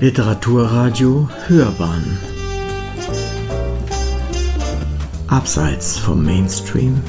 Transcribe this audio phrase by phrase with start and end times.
[0.00, 2.18] Literaturradio Hörbahn
[5.26, 7.02] Abseits vom Mainstream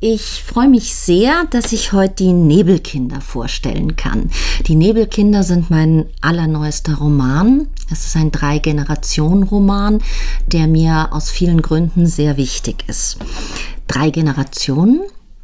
[0.00, 4.30] Ich freue mich sehr, dass ich heute die Nebelkinder vorstellen kann.
[4.66, 7.68] Die Nebelkinder sind mein allerneuester Roman.
[7.90, 10.02] Es ist ein Drei-Generationen-Roman,
[10.46, 13.16] der mir aus vielen Gründen sehr wichtig ist.
[13.86, 15.00] Drei Generationen,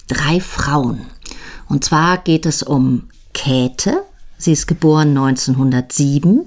[0.08, 1.06] drei Frauen.
[1.68, 4.04] Und zwar geht es um Käthe.
[4.38, 6.46] Sie ist geboren 1907.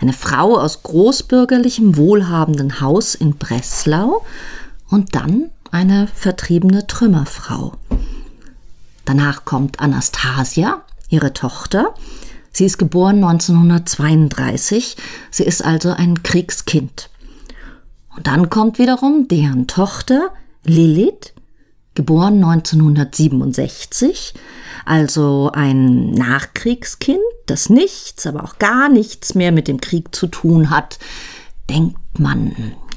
[0.00, 4.24] Eine Frau aus großbürgerlichem, wohlhabenden Haus in Breslau.
[4.88, 7.72] Und dann eine vertriebene Trümmerfrau.
[9.04, 11.94] Danach kommt Anastasia, ihre Tochter.
[12.52, 14.96] Sie ist geboren 1932,
[15.30, 17.10] sie ist also ein Kriegskind.
[18.16, 20.30] Und dann kommt wiederum deren Tochter
[20.62, 21.33] Lilith,
[21.94, 24.34] geboren 1967,
[24.84, 30.70] also ein Nachkriegskind, das nichts, aber auch gar nichts mehr mit dem Krieg zu tun
[30.70, 30.98] hat,
[31.68, 32.52] denkt man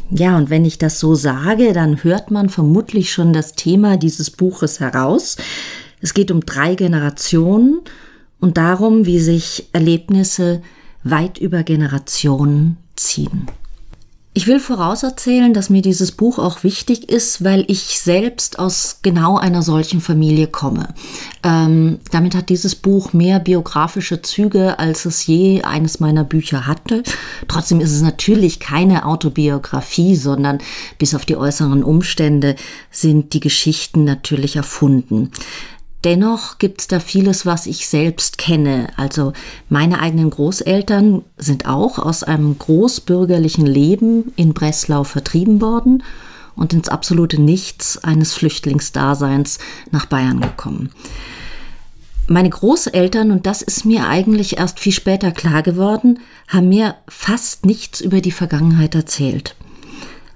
[0.10, 4.32] ja, und wenn ich das so sage, dann hört man vermutlich schon das Thema dieses
[4.32, 5.36] Buches heraus.
[6.00, 7.82] Es geht um drei Generationen
[8.40, 10.62] und darum, wie sich Erlebnisse
[11.04, 13.48] weit über Generationen ziehen.
[14.38, 19.40] Ich will vorauserzählen, dass mir dieses Buch auch wichtig ist, weil ich selbst aus genau
[19.40, 20.94] einer solchen Familie komme.
[21.42, 27.02] Ähm, damit hat dieses Buch mehr biografische Züge, als es je eines meiner Bücher hatte.
[27.48, 30.60] Trotzdem ist es natürlich keine Autobiografie, sondern
[31.00, 32.58] bis auf die äußeren Umstände
[32.92, 35.32] sind die Geschichten natürlich erfunden.
[36.04, 38.88] Dennoch gibt es da vieles, was ich selbst kenne.
[38.98, 39.34] Also
[39.68, 46.04] meine eigenen Großeltern sind auch aus einem großbürgerlichen Leben in Breslau vertrieben worden
[46.56, 49.58] und ins absolute Nichts eines Flüchtlingsdaseins
[49.92, 50.92] nach Bayern gekommen.
[52.28, 56.20] Meine Großeltern, und das ist mir eigentlich erst viel später klar geworden,
[56.50, 59.56] haben mir fast nichts über die Vergangenheit erzählt.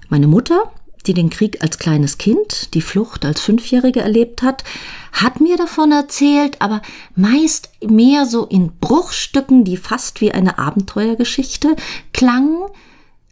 [0.08, 0.72] Meine Mutter
[1.06, 4.64] die den Krieg als kleines Kind, die Flucht als Fünfjährige erlebt hat,
[5.12, 6.82] hat mir davon erzählt, aber
[7.14, 11.76] meist mehr so in Bruchstücken, die fast wie eine Abenteuergeschichte
[12.12, 12.62] klangen.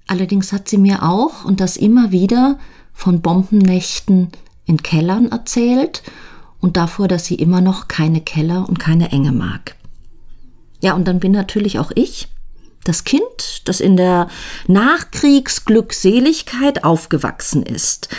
[0.07, 2.59] Allerdings hat sie mir auch, und das immer wieder,
[2.93, 4.29] von Bombennächten
[4.67, 6.03] in Kellern erzählt
[6.61, 9.77] und davor, dass sie immer noch keine Keller und keine Enge mag.
[10.83, 12.29] Ja, und dann bin natürlich auch ich
[12.85, 14.29] das Kind, das in der
[14.67, 18.11] Nachkriegsglückseligkeit aufgewachsen ist.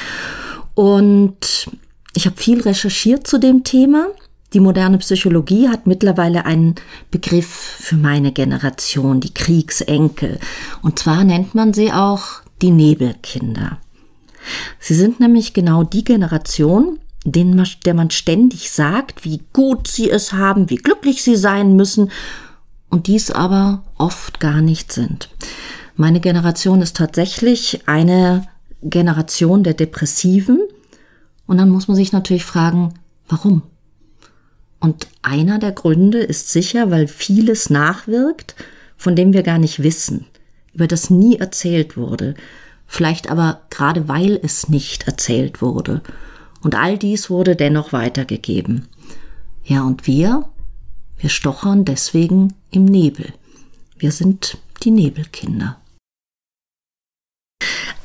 [0.76, 1.70] Und
[2.14, 4.08] ich habe viel recherchiert zu dem Thema.
[4.54, 6.76] Die moderne Psychologie hat mittlerweile einen
[7.10, 10.40] Begriff für meine Generation, die Kriegsenkel.
[10.82, 13.80] Und zwar nennt man sie auch die Nebelkinder.
[14.80, 20.10] Sie sind nämlich genau die Generation, denen man, der man ständig sagt, wie gut sie
[20.10, 22.12] es haben, wie glücklich sie sein müssen
[22.92, 25.30] und dies aber oft gar nicht sind.
[25.96, 28.48] Meine Generation ist tatsächlich eine
[28.84, 30.60] Generation der Depressiven
[31.48, 32.94] und dann muss man sich natürlich fragen,
[33.28, 33.64] warum?
[34.80, 38.56] Und einer der Gründe ist sicher, weil vieles nachwirkt,
[38.98, 40.26] von dem wir gar nicht wissen,
[40.74, 42.36] über das nie erzählt wurde,
[42.88, 46.02] vielleicht aber gerade weil es nicht erzählt wurde.
[46.62, 48.88] Und all dies wurde dennoch weitergegeben.
[49.64, 50.50] Ja, und wir,
[51.22, 53.34] wir stochern deswegen im Nebel.
[53.98, 55.78] Wir sind die Nebelkinder.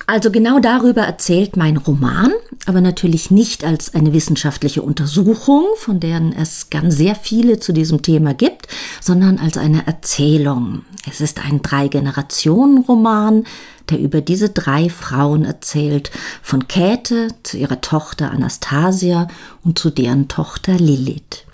[0.08, 2.30] Also genau darüber erzählt mein Roman,
[2.66, 8.02] aber natürlich nicht als eine wissenschaftliche Untersuchung, von deren es ganz sehr viele zu diesem
[8.02, 8.68] Thema gibt,
[9.00, 10.84] sondern als eine Erzählung.
[11.10, 13.44] Es ist ein Drei-Generationen-Roman,
[13.90, 19.26] der über diese drei Frauen erzählt, von Käthe zu ihrer Tochter Anastasia
[19.64, 21.46] und zu deren Tochter Lilith.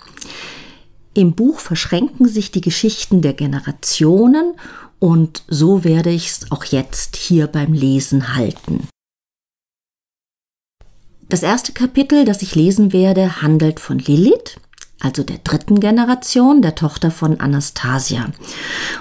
[1.13, 4.55] Im Buch verschränken sich die Geschichten der Generationen
[4.99, 8.87] und so werde ich es auch jetzt hier beim Lesen halten.
[11.29, 14.57] Das erste Kapitel, das ich lesen werde, handelt von Lilith,
[14.99, 18.27] also der dritten Generation, der Tochter von Anastasia.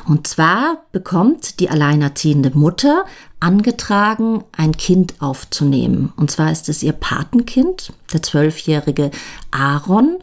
[0.06, 3.05] Und zwar bekommt die alleinerziehende Mutter
[3.38, 6.12] angetragen, ein Kind aufzunehmen.
[6.17, 9.11] Und zwar ist es ihr Patenkind, der zwölfjährige
[9.50, 10.19] Aaron.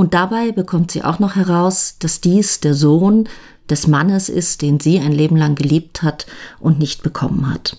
[0.00, 3.28] Und dabei bekommt sie auch noch heraus, dass dies der Sohn
[3.68, 6.26] des Mannes ist, den sie ein Leben lang geliebt hat
[6.58, 7.76] und nicht bekommen hat.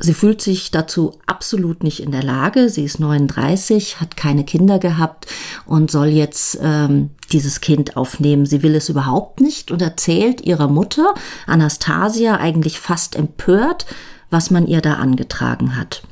[0.00, 2.68] Sie fühlt sich dazu absolut nicht in der Lage.
[2.68, 5.28] Sie ist 39, hat keine Kinder gehabt
[5.66, 8.44] und soll jetzt ähm, dieses Kind aufnehmen.
[8.44, 11.14] Sie will es überhaupt nicht und erzählt ihrer Mutter,
[11.46, 13.86] Anastasia, eigentlich fast empört,
[14.30, 16.02] was man ihr da angetragen hat.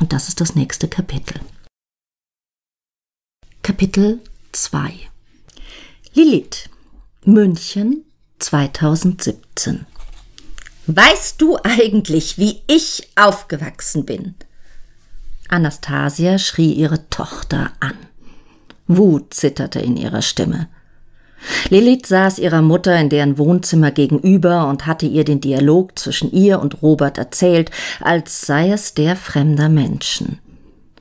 [0.00, 1.40] Und das ist das nächste Kapitel.
[3.62, 4.20] Kapitel
[4.56, 4.90] 2
[6.14, 6.70] Lilith,
[7.26, 8.06] München
[8.38, 9.84] 2017.
[10.86, 14.34] Weißt du eigentlich, wie ich aufgewachsen bin?
[15.50, 17.98] Anastasia schrie ihre Tochter an.
[18.86, 20.68] Wut zitterte in ihrer Stimme.
[21.68, 26.60] Lilith saß ihrer Mutter in deren Wohnzimmer gegenüber und hatte ihr den Dialog zwischen ihr
[26.60, 27.70] und Robert erzählt,
[28.00, 30.38] als sei es der fremder Menschen.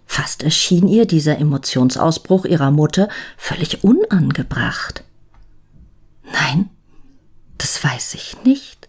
[0.05, 5.03] Fast erschien ihr dieser Emotionsausbruch ihrer Mutter völlig unangebracht.
[6.31, 6.69] Nein,
[7.57, 8.87] das weiß ich nicht.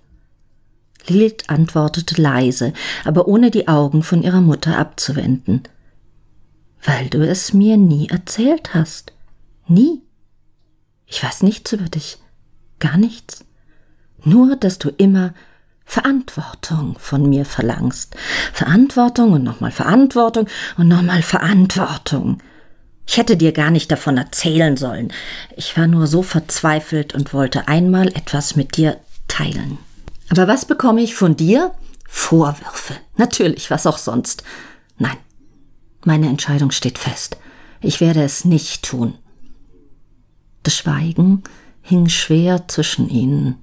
[1.08, 2.72] Lilith antwortete leise,
[3.04, 5.62] aber ohne die Augen von ihrer Mutter abzuwenden.
[6.82, 9.12] Weil du es mir nie erzählt hast.
[9.68, 10.02] Nie.
[11.06, 12.18] Ich weiß nichts über dich.
[12.78, 13.44] Gar nichts.
[14.24, 15.34] Nur, dass du immer
[15.86, 18.16] Verantwortung von mir verlangst.
[18.52, 22.42] Verantwortung und nochmal Verantwortung und nochmal Verantwortung.
[23.06, 25.12] Ich hätte dir gar nicht davon erzählen sollen.
[25.56, 28.98] Ich war nur so verzweifelt und wollte einmal etwas mit dir
[29.28, 29.78] teilen.
[30.28, 31.72] Aber was bekomme ich von dir?
[32.08, 32.94] Vorwürfe.
[33.16, 34.42] Natürlich, was auch sonst.
[34.98, 35.16] Nein,
[36.04, 37.36] meine Entscheidung steht fest.
[37.80, 39.14] Ich werde es nicht tun.
[40.64, 41.44] Das Schweigen
[41.80, 43.62] hing schwer zwischen ihnen.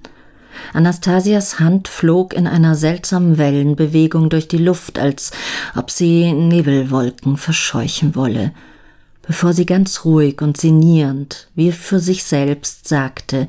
[0.72, 5.30] Anastasias Hand flog in einer seltsamen Wellenbewegung durch die Luft, als
[5.76, 8.52] ob sie Nebelwolken verscheuchen wolle,
[9.22, 13.48] bevor sie ganz ruhig und sinnierend, wie für sich selbst sagte,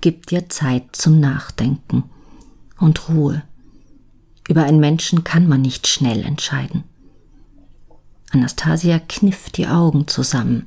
[0.00, 2.02] Gib dir Zeit zum Nachdenken
[2.80, 3.44] und Ruhe.
[4.48, 6.82] Über einen Menschen kann man nicht schnell entscheiden.
[8.32, 10.66] Anastasia kniff die Augen zusammen.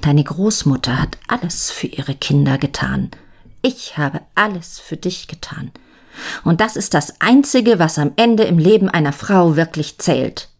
[0.00, 3.10] Deine Großmutter hat alles für ihre Kinder getan.
[3.66, 5.72] Ich habe alles für dich getan.
[6.44, 10.50] Und das ist das Einzige, was am Ende im Leben einer Frau wirklich zählt.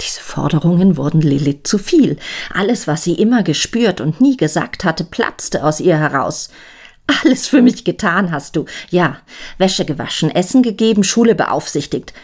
[0.00, 2.16] Diese Forderungen wurden Lilith zu viel.
[2.54, 6.50] Alles, was sie immer gespürt und nie gesagt hatte, platzte aus ihr heraus.
[7.24, 8.66] Alles für mich getan hast du.
[8.90, 9.16] Ja,
[9.58, 12.14] Wäsche gewaschen, Essen gegeben, Schule beaufsichtigt.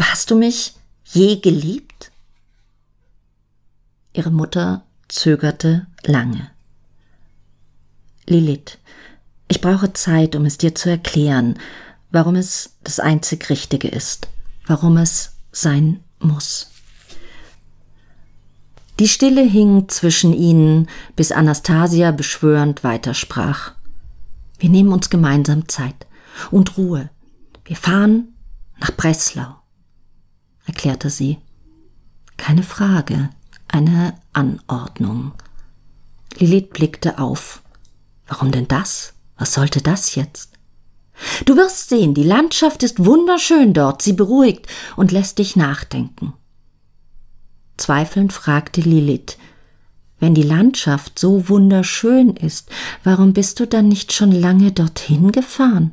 [0.00, 0.72] Hast du mich
[1.04, 2.12] je geliebt?
[4.14, 6.55] Ihre Mutter zögerte lange.
[8.28, 8.78] Lilith,
[9.48, 11.58] ich brauche Zeit, um es dir zu erklären,
[12.10, 14.28] warum es das einzig Richtige ist,
[14.66, 16.70] warum es sein muss.
[18.98, 23.72] Die Stille hing zwischen ihnen, bis Anastasia beschwörend weitersprach.
[24.58, 26.06] Wir nehmen uns gemeinsam Zeit
[26.50, 27.10] und Ruhe.
[27.64, 28.34] Wir fahren
[28.78, 29.56] nach Breslau,
[30.64, 31.38] erklärte sie.
[32.38, 33.30] Keine Frage,
[33.68, 35.32] eine Anordnung.
[36.38, 37.62] Lilith blickte auf.
[38.26, 39.14] Warum denn das?
[39.38, 40.52] Was sollte das jetzt?
[41.44, 46.34] Du wirst sehen, die Landschaft ist wunderschön dort, sie beruhigt und lässt dich nachdenken.
[47.76, 49.38] Zweifelnd fragte Lilith,
[50.18, 52.70] wenn die Landschaft so wunderschön ist,
[53.04, 55.92] warum bist du dann nicht schon lange dorthin gefahren?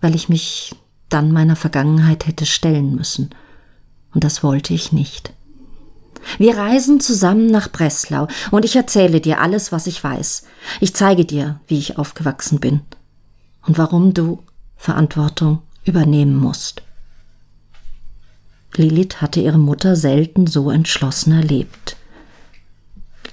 [0.00, 0.74] Weil ich mich
[1.08, 3.30] dann meiner Vergangenheit hätte stellen müssen,
[4.14, 5.32] und das wollte ich nicht.
[6.38, 10.44] Wir reisen zusammen nach Breslau und ich erzähle dir alles, was ich weiß.
[10.80, 12.80] Ich zeige dir, wie ich aufgewachsen bin
[13.66, 14.42] und warum du
[14.76, 16.82] Verantwortung übernehmen musst.
[18.74, 21.96] Lilith hatte ihre Mutter selten so entschlossen erlebt.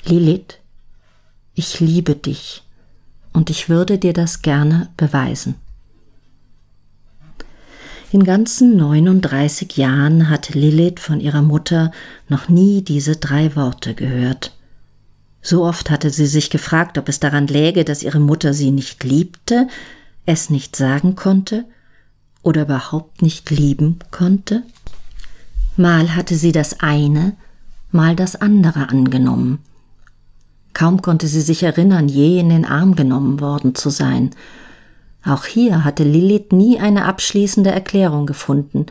[0.06, 0.60] Lilith,
[1.56, 2.64] ich liebe dich
[3.34, 5.56] und ich würde dir das gerne beweisen.
[8.12, 11.92] In ganzen 39 Jahren hatte Lilith von ihrer Mutter
[12.28, 14.52] noch nie diese drei Worte gehört.
[15.44, 19.04] So oft hatte sie sich gefragt, ob es daran läge, dass ihre Mutter sie nicht
[19.04, 19.68] liebte,
[20.26, 21.66] es nicht sagen konnte
[22.42, 24.64] oder überhaupt nicht lieben konnte.
[25.78, 27.34] Mal hatte sie das eine,
[27.92, 29.60] mal das andere angenommen.
[30.74, 34.32] Kaum konnte sie sich erinnern, je in den Arm genommen worden zu sein,
[35.30, 38.86] auch hier hatte Lilith nie eine abschließende Erklärung gefunden,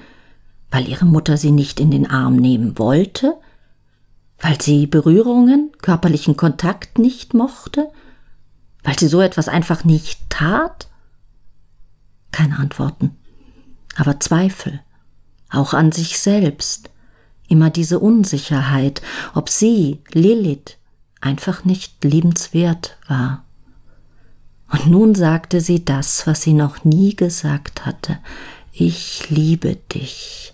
[0.70, 3.34] weil ihre Mutter sie nicht in den Arm nehmen wollte,
[4.40, 7.88] weil sie Berührungen, körperlichen Kontakt nicht mochte,
[8.84, 10.88] weil sie so etwas einfach nicht tat?
[12.30, 13.16] Keine Antworten,
[13.96, 14.80] aber Zweifel,
[15.50, 16.90] auch an sich selbst,
[17.48, 19.02] immer diese Unsicherheit,
[19.34, 20.76] ob sie, Lilith,
[21.20, 23.44] einfach nicht liebenswert war.
[24.70, 28.18] Und nun sagte sie das, was sie noch nie gesagt hatte.
[28.72, 30.52] Ich liebe dich.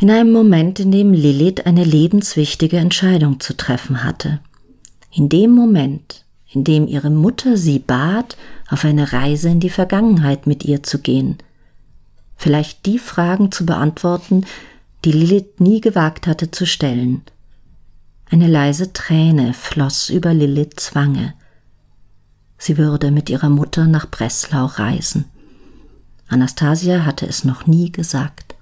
[0.00, 4.40] In einem Moment, in dem Lilith eine lebenswichtige Entscheidung zu treffen hatte.
[5.12, 8.36] In dem Moment, in dem ihre Mutter sie bat,
[8.68, 11.38] auf eine Reise in die Vergangenheit mit ihr zu gehen.
[12.36, 14.44] Vielleicht die Fragen zu beantworten,
[15.04, 17.22] die Lilith nie gewagt hatte zu stellen.
[18.30, 21.34] Eine leise Träne floss über Liliths Wange.
[22.64, 25.26] Sie würde mit ihrer Mutter nach Breslau reisen.
[26.28, 28.54] Anastasia hatte es noch nie gesagt.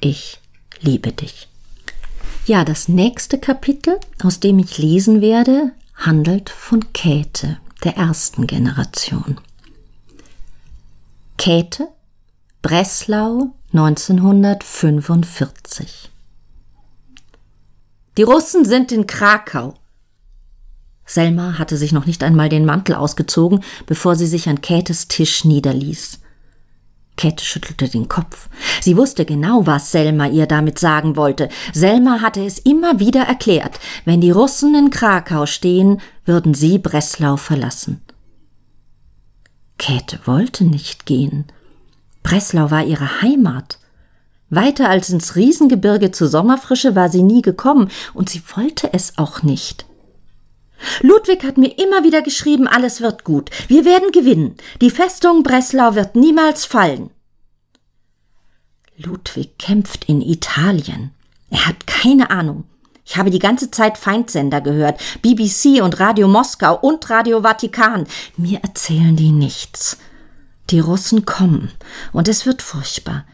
[0.00, 0.40] Ich
[0.80, 1.46] liebe dich.
[2.46, 9.40] Ja, das nächste Kapitel, aus dem ich lesen werde, handelt von Käthe, der ersten Generation.
[11.36, 11.86] Käthe,
[12.60, 16.10] Breslau 1945.
[18.16, 19.77] Die Russen sind in Krakau.
[21.08, 25.44] Selma hatte sich noch nicht einmal den Mantel ausgezogen, bevor sie sich an Käthes Tisch
[25.44, 26.20] niederließ.
[27.16, 28.48] Käthe schüttelte den Kopf.
[28.80, 31.48] Sie wusste genau, was Selma ihr damit sagen wollte.
[31.72, 33.80] Selma hatte es immer wieder erklärt.
[34.04, 38.02] Wenn die Russen in Krakau stehen, würden sie Breslau verlassen.
[39.78, 41.46] Käthe wollte nicht gehen.
[42.22, 43.78] Breslau war ihre Heimat.
[44.50, 49.42] Weiter als ins Riesengebirge zur Sommerfrische war sie nie gekommen, und sie wollte es auch
[49.42, 49.87] nicht.
[51.02, 53.50] Ludwig hat mir immer wieder geschrieben, alles wird gut.
[53.68, 54.56] Wir werden gewinnen.
[54.80, 57.10] Die Festung Breslau wird niemals fallen.
[58.96, 61.12] Ludwig kämpft in Italien.
[61.50, 62.64] Er hat keine Ahnung.
[63.04, 68.06] Ich habe die ganze Zeit Feindsender gehört, BBC und Radio Moskau und Radio Vatikan.
[68.36, 69.98] Mir erzählen die nichts.
[70.70, 71.70] Die Russen kommen,
[72.12, 73.24] und es wird furchtbar.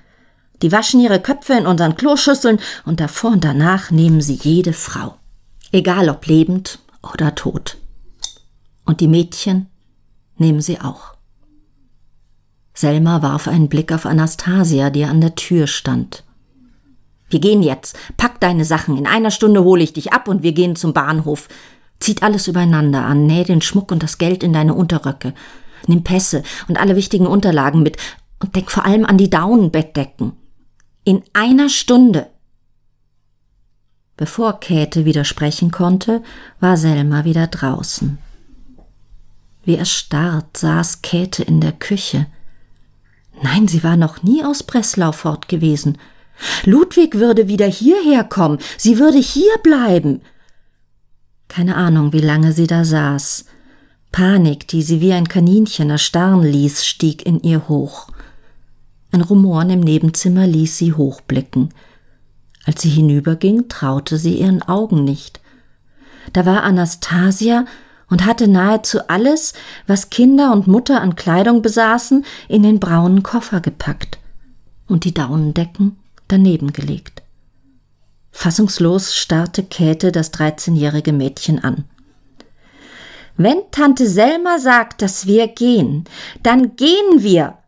[0.63, 5.17] Die waschen ihre Köpfe in unseren Kloschüsseln, und davor und danach nehmen sie jede Frau.
[5.73, 6.79] Egal ob lebend
[7.13, 7.79] oder tot.
[8.85, 9.67] Und die Mädchen
[10.37, 11.15] nehmen sie auch.
[12.75, 16.25] Selma warf einen Blick auf Anastasia, die an der Tür stand.
[17.29, 17.97] Wir gehen jetzt.
[18.17, 18.97] Pack deine Sachen.
[18.97, 21.49] In einer Stunde hole ich dich ab und wir gehen zum Bahnhof.
[22.01, 25.35] Zieht alles übereinander an, näh den Schmuck und das Geld in deine Unterröcke.
[25.87, 27.97] Nimm Pässe und alle wichtigen Unterlagen mit
[28.41, 30.33] und denk vor allem an die Daunenbettdecken.
[31.05, 32.29] In einer Stunde.
[34.16, 36.23] Bevor Käthe widersprechen konnte,
[36.61, 38.18] war Selma wieder draußen.
[39.64, 42.26] Wie erstarrt saß Käthe in der Küche.
[43.42, 45.99] Nein, sie war noch nie aus Breslau fort gewesen.
[46.64, 50.21] Ludwig würde wieder hierher kommen, sie würde hier bleiben.
[51.49, 53.47] Keine Ahnung, wie lange sie da saß.
[54.12, 58.09] Panik, die sie wie ein Kaninchen erstarren ließ, stieg in ihr hoch.
[59.11, 61.73] Ein Rumoren im Nebenzimmer ließ sie hochblicken.
[62.66, 65.40] Als sie hinüberging, traute sie ihren Augen nicht.
[66.33, 67.66] Da war Anastasia
[68.09, 69.54] und hatte nahezu alles,
[69.87, 74.18] was Kinder und Mutter an Kleidung besaßen, in den braunen Koffer gepackt
[74.87, 75.97] und die Daunendecken
[76.28, 77.23] daneben gelegt.
[78.30, 81.85] Fassungslos starrte Käthe das dreizehnjährige Mädchen an.
[83.37, 86.04] Wenn Tante Selma sagt, dass wir gehen,
[86.42, 87.59] dann gehen wir.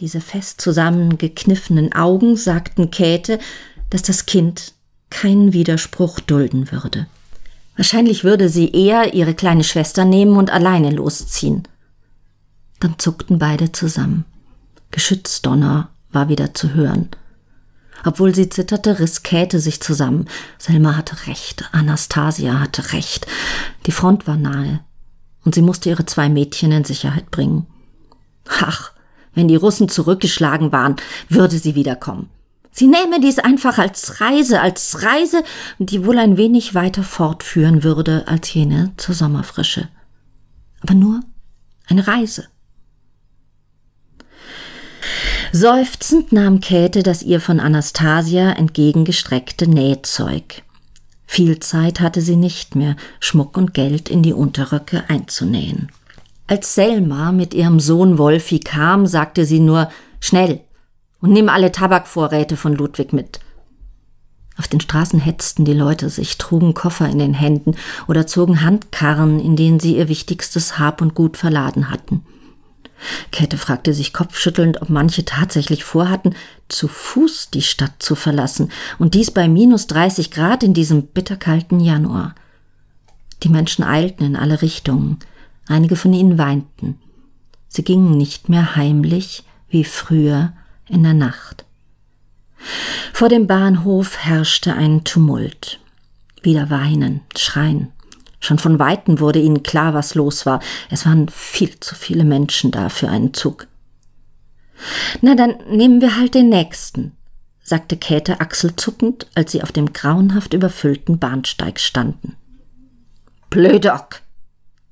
[0.00, 3.38] Diese fest zusammengekniffenen Augen sagten Käthe,
[3.90, 4.72] dass das Kind
[5.10, 7.06] keinen Widerspruch dulden würde.
[7.76, 11.66] Wahrscheinlich würde sie eher ihre kleine Schwester nehmen und alleine losziehen.
[12.78, 14.24] Dann zuckten beide zusammen.
[14.90, 17.08] Geschützdonner war wieder zu hören.
[18.04, 20.26] Obwohl sie zitterte, riss Käthe sich zusammen.
[20.58, 23.26] Selma hatte recht, Anastasia hatte recht.
[23.86, 24.80] Die Front war nahe,
[25.44, 27.66] und sie musste ihre zwei Mädchen in Sicherheit bringen.
[28.60, 28.92] Ach,
[29.34, 30.96] wenn die Russen zurückgeschlagen waren,
[31.28, 32.30] würde sie wiederkommen.
[32.72, 35.42] Sie nähme dies einfach als Reise, als Reise,
[35.78, 39.88] die wohl ein wenig weiter fortführen würde als jene zur Sommerfrische.
[40.80, 41.20] Aber nur
[41.88, 42.46] eine Reise.
[45.52, 50.62] Seufzend nahm Käthe das ihr von Anastasia entgegengestreckte Nähzeug.
[51.26, 55.90] Viel Zeit hatte sie nicht mehr, Schmuck und Geld in die Unterröcke einzunähen.
[56.46, 60.60] Als Selma mit ihrem Sohn Wolfi kam, sagte sie nur Schnell,
[61.20, 63.40] und nimm alle Tabakvorräte von Ludwig mit.
[64.56, 67.76] Auf den Straßen hetzten die Leute sich, trugen Koffer in den Händen
[68.08, 72.24] oder zogen Handkarren, in denen sie ihr wichtigstes Hab und Gut verladen hatten.
[73.32, 76.34] Käthe fragte sich kopfschüttelnd, ob manche tatsächlich vorhatten,
[76.68, 81.80] zu Fuß die Stadt zu verlassen, und dies bei minus 30 Grad in diesem bitterkalten
[81.80, 82.34] Januar.
[83.42, 85.18] Die Menschen eilten in alle Richtungen,
[85.66, 86.98] einige von ihnen weinten.
[87.68, 90.52] Sie gingen nicht mehr heimlich wie früher
[90.90, 91.64] in der Nacht.
[93.12, 95.80] Vor dem Bahnhof herrschte ein Tumult.
[96.42, 97.92] Wieder Weinen, Schreien.
[98.40, 100.60] Schon von Weitem wurde ihnen klar, was los war.
[100.90, 103.66] Es waren viel zu viele Menschen da für einen Zug.
[105.20, 107.12] Na, dann nehmen wir halt den nächsten,
[107.62, 112.36] sagte Käthe achselzuckend, als sie auf dem grauenhaft überfüllten Bahnsteig standen.
[113.50, 114.22] Blödock,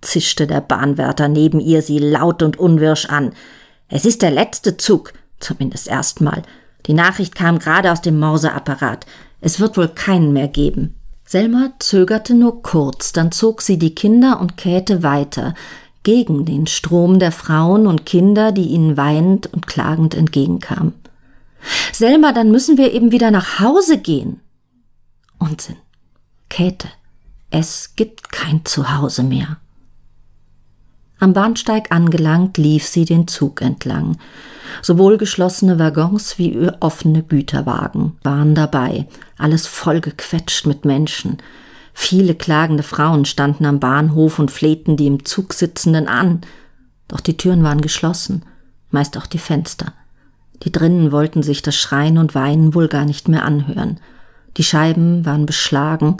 [0.02, 3.32] zischte der Bahnwärter neben ihr sie laut und unwirsch an.
[3.88, 5.14] Es ist der letzte Zug.
[5.40, 6.42] Zumindest erstmal.
[6.86, 9.06] Die Nachricht kam gerade aus dem Morseapparat.
[9.40, 10.94] Es wird wohl keinen mehr geben.
[11.24, 15.54] Selma zögerte nur kurz, dann zog sie die Kinder und Käthe weiter,
[16.02, 20.94] gegen den Strom der Frauen und Kinder, die ihnen weinend und klagend entgegenkamen.
[21.92, 24.40] Selma, dann müssen wir eben wieder nach Hause gehen.
[25.38, 25.76] Unsinn.
[26.48, 26.88] Käthe,
[27.50, 29.58] es gibt kein Zuhause mehr.
[31.20, 34.18] Am Bahnsteig angelangt, lief sie den Zug entlang.
[34.82, 41.38] Sowohl geschlossene Waggons wie offene Güterwagen waren dabei, alles vollgequetscht mit Menschen.
[41.92, 46.42] Viele klagende Frauen standen am Bahnhof und flehten die im Zug Sitzenden an.
[47.08, 48.42] Doch die Türen waren geschlossen,
[48.90, 49.94] meist auch die Fenster.
[50.62, 53.98] Die drinnen wollten sich das Schreien und Weinen wohl gar nicht mehr anhören.
[54.56, 56.18] Die Scheiben waren beschlagen,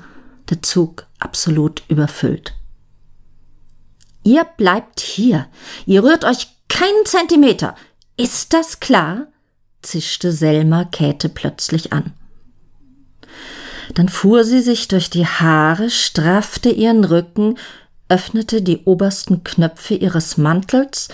[0.51, 2.58] der Zug absolut überfüllt.
[4.29, 5.47] Ihr bleibt hier.
[5.87, 7.75] Ihr rührt euch keinen Zentimeter.
[8.19, 9.29] Ist das klar?
[9.81, 12.13] zischte Selma Käthe plötzlich an.
[13.95, 17.57] Dann fuhr sie sich durch die Haare, straffte ihren Rücken,
[18.11, 21.09] öffnete die obersten Knöpfe ihres Mantels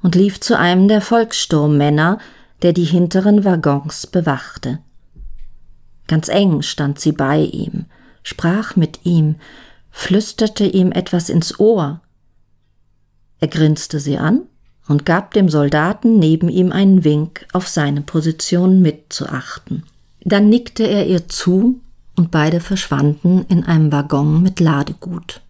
[0.00, 2.18] und lief zu einem der Volkssturmmänner,
[2.62, 4.78] der die hinteren Waggons bewachte.
[6.06, 7.86] Ganz eng stand sie bei ihm,
[8.22, 9.34] sprach mit ihm,
[9.90, 12.00] flüsterte ihm etwas ins Ohr.
[13.42, 14.42] Er grinste sie an
[14.86, 19.82] und gab dem Soldaten neben ihm einen Wink, auf seine Position mitzuachten.
[20.20, 21.80] Dann nickte er ihr zu
[22.14, 25.40] und beide verschwanden in einem Waggon mit Ladegut.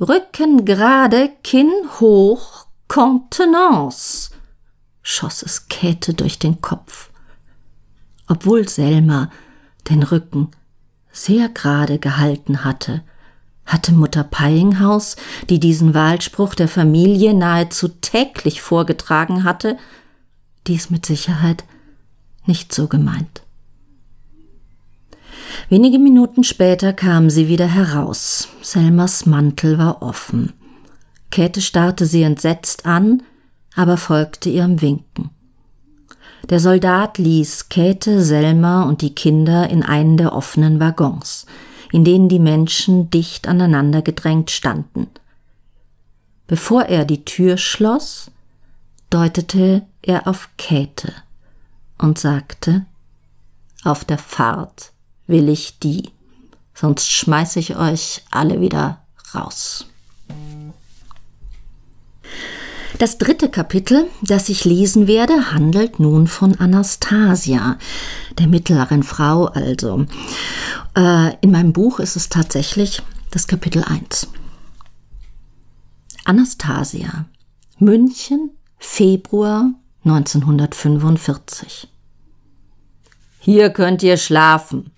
[0.00, 4.30] Rücken gerade, Kinn hoch, Kontenance,
[5.02, 7.10] schoss es Käthe durch den Kopf.
[8.26, 9.30] Obwohl Selma
[9.90, 10.50] den Rücken
[11.12, 13.02] sehr gerade gehalten hatte,
[13.66, 15.16] hatte Mutter Peinghaus,
[15.50, 19.76] die diesen Wahlspruch der Familie nahezu täglich vorgetragen hatte,
[20.66, 21.64] dies mit Sicherheit
[22.46, 23.42] nicht so gemeint.
[25.68, 28.48] Wenige Minuten später kam sie wieder heraus.
[28.62, 30.52] Selmas Mantel war offen.
[31.30, 33.22] Käthe starrte sie entsetzt an,
[33.74, 35.30] aber folgte ihrem Winken.
[36.48, 41.46] Der Soldat ließ Käthe, Selma und die Kinder in einen der offenen Waggons
[41.96, 45.06] in denen die Menschen dicht aneinander gedrängt standen.
[46.46, 48.30] Bevor er die Tür schloss,
[49.08, 51.14] deutete er auf Käthe
[51.96, 52.84] und sagte
[53.82, 54.92] Auf der Fahrt
[55.26, 56.10] will ich die,
[56.74, 59.00] sonst schmeiß ich euch alle wieder
[59.34, 59.86] raus.
[62.98, 67.78] Das dritte Kapitel, das ich lesen werde, handelt nun von Anastasia,
[68.38, 70.06] der mittleren Frau also.
[70.96, 74.28] Äh, in meinem Buch ist es tatsächlich das Kapitel 1.
[76.24, 77.26] Anastasia,
[77.78, 79.70] München, Februar
[80.04, 81.88] 1945.
[83.40, 84.90] Hier könnt ihr schlafen.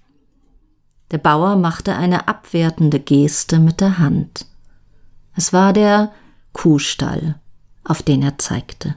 [1.10, 4.46] Der Bauer machte eine abwertende Geste mit der Hand.
[5.34, 6.12] Es war der
[6.52, 7.36] Kuhstall,
[7.88, 8.94] auf den er zeigte.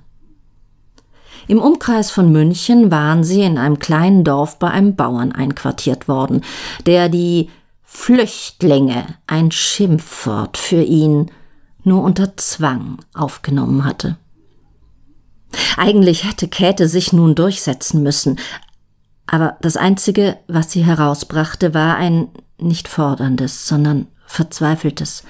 [1.47, 6.43] Im Umkreis von München waren sie in einem kleinen Dorf bei einem Bauern einquartiert worden,
[6.85, 7.49] der die
[7.83, 11.31] Flüchtlinge, ein Schimpfwort für ihn,
[11.83, 14.17] nur unter Zwang aufgenommen hatte.
[15.75, 18.39] Eigentlich hätte Käthe sich nun durchsetzen müssen,
[19.27, 25.23] aber das Einzige, was sie herausbrachte, war ein nicht forderndes, sondern verzweifeltes.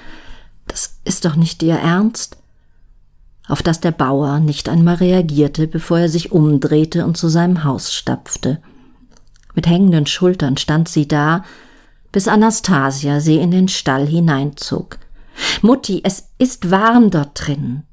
[0.67, 2.40] Das ist doch nicht ihr Ernst?
[3.47, 7.93] Auf das der Bauer nicht einmal reagierte, bevor er sich umdrehte und zu seinem Haus
[7.93, 8.62] stapfte.
[9.56, 11.43] Mit hängenden Schultern stand sie da,
[12.12, 14.99] bis Anastasia sie in den Stall hineinzog.
[15.62, 17.84] Mutti, es ist warm dort drinnen.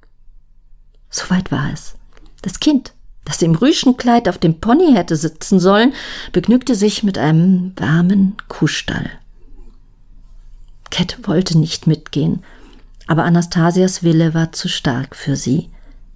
[1.11, 1.95] Soweit war es.
[2.43, 2.93] Das Kind,
[3.25, 5.93] das im Rüschenkleid auf dem Pony hätte sitzen sollen,
[6.33, 9.11] begnügte sich mit einem warmen Kuhstall.
[10.91, 12.43] Kette wollte nicht mitgehen,
[13.09, 15.71] aber Anastasias Wille war zu stark für sie.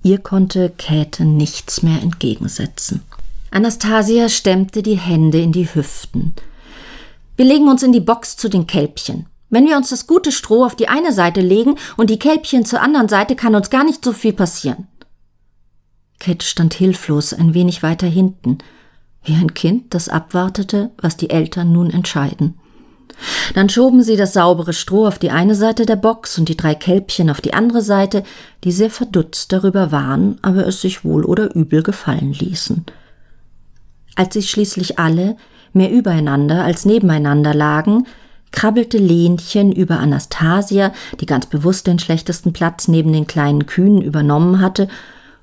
[0.05, 3.03] Ihr konnte Käthe nichts mehr entgegensetzen.
[3.51, 6.35] Anastasia stemmte die Hände in die Hüften.
[7.37, 9.27] Wir legen uns in die Box zu den Kälbchen.
[9.49, 12.81] Wenn wir uns das gute Stroh auf die eine Seite legen und die Kälbchen zur
[12.81, 14.87] anderen Seite, kann uns gar nicht so viel passieren.
[16.19, 18.59] Käthe stand hilflos ein wenig weiter hinten,
[19.25, 22.59] wie ein Kind, das abwartete, was die Eltern nun entscheiden.
[23.55, 26.75] Dann schoben sie das saubere Stroh auf die eine Seite der Box und die drei
[26.75, 28.23] Kälbchen auf die andere Seite,
[28.65, 32.85] die sehr verdutzt darüber waren, aber es sich wohl oder übel gefallen ließen.
[34.15, 35.37] Als sie schließlich alle,
[35.73, 38.07] mehr übereinander als nebeneinander lagen,
[38.51, 44.61] krabbelte Lenchen über Anastasia, die ganz bewusst den schlechtesten Platz neben den kleinen Kühen übernommen
[44.61, 44.89] hatte,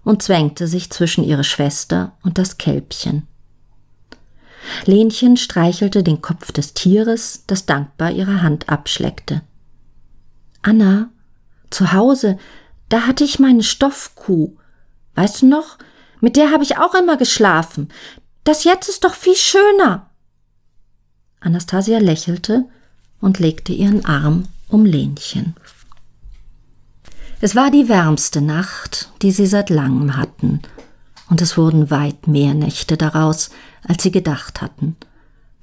[0.03, 3.28] und zwängte sich zwischen ihre Schwester und das Kälbchen.
[4.85, 9.41] Lenchen streichelte den Kopf des Tieres, das dankbar ihre Hand abschleckte.
[10.61, 11.09] Anna,
[11.69, 12.37] zu Hause,
[12.89, 14.55] da hatte ich meine Stoffkuh.
[15.15, 15.77] Weißt du noch?
[16.21, 17.89] Mit der habe ich auch immer geschlafen.
[18.43, 20.09] Das jetzt ist doch viel schöner.
[21.39, 22.65] Anastasia lächelte
[23.21, 25.55] und legte ihren Arm um Lenchen.
[27.41, 30.61] Es war die wärmste Nacht, die sie seit langem hatten,
[31.29, 33.51] und es wurden weit mehr Nächte daraus,
[33.87, 34.95] als sie gedacht hatten.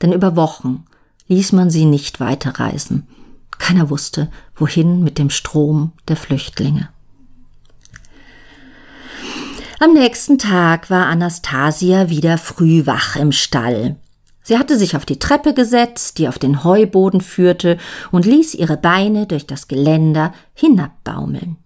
[0.02, 0.84] Denn über Wochen
[1.28, 3.06] ließ man sie nicht weiterreisen.
[3.58, 6.88] Keiner wusste, wohin mit dem Strom der Flüchtlinge.
[9.78, 13.96] Am nächsten Tag war Anastasia wieder früh wach im Stall.
[14.42, 17.78] Sie hatte sich auf die Treppe gesetzt, die auf den Heuboden führte,
[18.12, 21.58] und ließ ihre Beine durch das Geländer hinabbaumeln.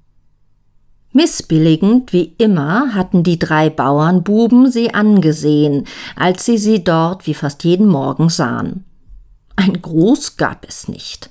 [1.12, 7.64] Missbilligend wie immer hatten die drei Bauernbuben sie angesehen, als sie sie dort wie fast
[7.64, 8.84] jeden Morgen sahen.
[9.56, 11.30] Ein Gruß gab es nicht.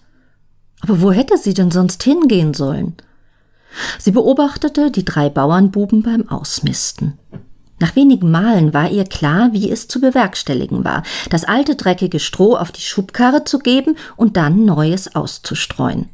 [0.82, 2.96] Aber wo hätte sie denn sonst hingehen sollen?
[3.98, 7.18] Sie beobachtete die drei Bauernbuben beim Ausmisten.
[7.80, 12.58] Nach wenigen Malen war ihr klar, wie es zu bewerkstelligen war, das alte dreckige Stroh
[12.58, 16.10] auf die Schubkarre zu geben und dann Neues auszustreuen.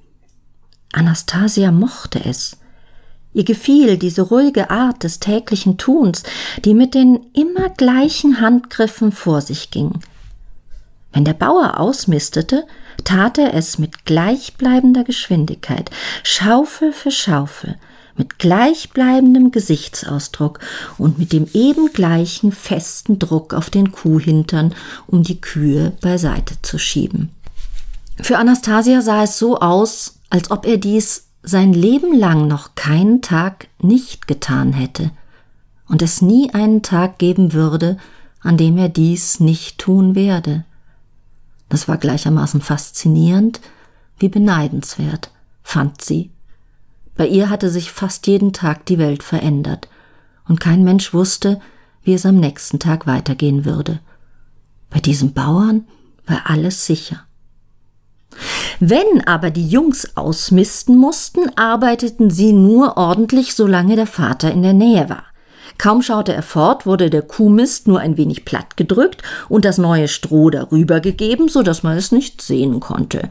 [0.94, 2.58] Anastasia mochte es.
[3.36, 6.24] Ihr gefiel diese ruhige Art des täglichen Tuns,
[6.64, 10.00] die mit den immer gleichen Handgriffen vor sich ging.
[11.12, 12.66] Wenn der Bauer ausmistete,
[13.04, 15.92] tat er es mit gleichbleibender Geschwindigkeit,
[16.24, 17.76] Schaufel für Schaufel,
[18.16, 20.60] mit gleichbleibendem Gesichtsausdruck
[20.98, 24.74] und mit dem eben gleichen festen Druck auf den Kuhhintern,
[25.08, 27.32] um die Kühe beiseite zu schieben.
[28.22, 33.22] Für Anastasia sah es so aus, als ob er dies sein Leben lang noch keinen
[33.22, 35.12] Tag nicht getan hätte
[35.88, 37.98] und es nie einen Tag geben würde,
[38.42, 40.66] an dem er dies nicht tun werde.
[41.70, 43.62] Das war gleichermaßen faszinierend
[44.18, 45.32] wie beneidenswert,
[45.62, 46.32] fand sie.
[47.16, 49.90] Bei ihr hatte sich fast jeden Tag die Welt verändert,
[50.48, 51.60] und kein Mensch wusste,
[52.04, 54.00] wie es am nächsten Tag weitergehen würde.
[54.90, 55.88] Bei diesem Bauern
[56.28, 57.26] war alles sicher.
[58.80, 64.74] Wenn aber die Jungs ausmisten mussten, arbeiteten sie nur ordentlich, solange der Vater in der
[64.74, 65.24] Nähe war.
[65.78, 70.08] Kaum schaute er fort, wurde der Kuhmist nur ein wenig platt gedrückt und das neue
[70.08, 73.30] Stroh darüber gegeben, so dass man es nicht sehen konnte.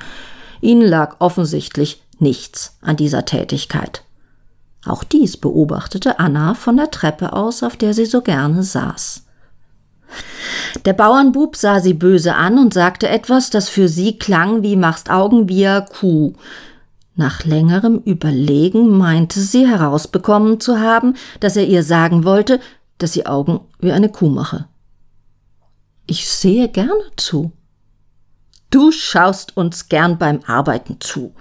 [0.60, 4.02] Ihnen lag offensichtlich nichts an dieser Tätigkeit.
[4.86, 9.23] Auch dies beobachtete Anna von der Treppe aus, auf der sie so gerne saß.
[10.84, 15.10] Der Bauernbub sah sie böse an und sagte etwas, das für sie klang wie machst
[15.10, 16.34] Augen wie a Kuh.
[17.16, 22.60] Nach längerem Überlegen meinte sie herausbekommen zu haben, dass er ihr sagen wollte,
[22.98, 24.66] dass sie Augen wie eine Kuh mache.
[26.06, 27.52] Ich sehe gerne zu.
[28.70, 31.34] Du schaust uns gern beim Arbeiten zu.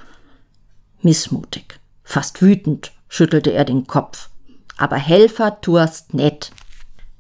[1.02, 4.30] Missmutig, fast wütend, schüttelte er den Kopf.
[4.78, 6.52] Aber Helfer tuast nett.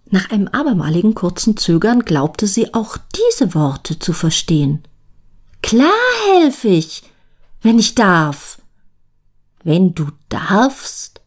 [0.09, 4.83] Nach einem abermaligen kurzen Zögern glaubte sie auch diese Worte zu verstehen.
[5.61, 5.91] Klar
[6.27, 7.03] helf ich,
[7.61, 8.61] wenn ich darf.
[9.63, 11.21] Wenn du darfst?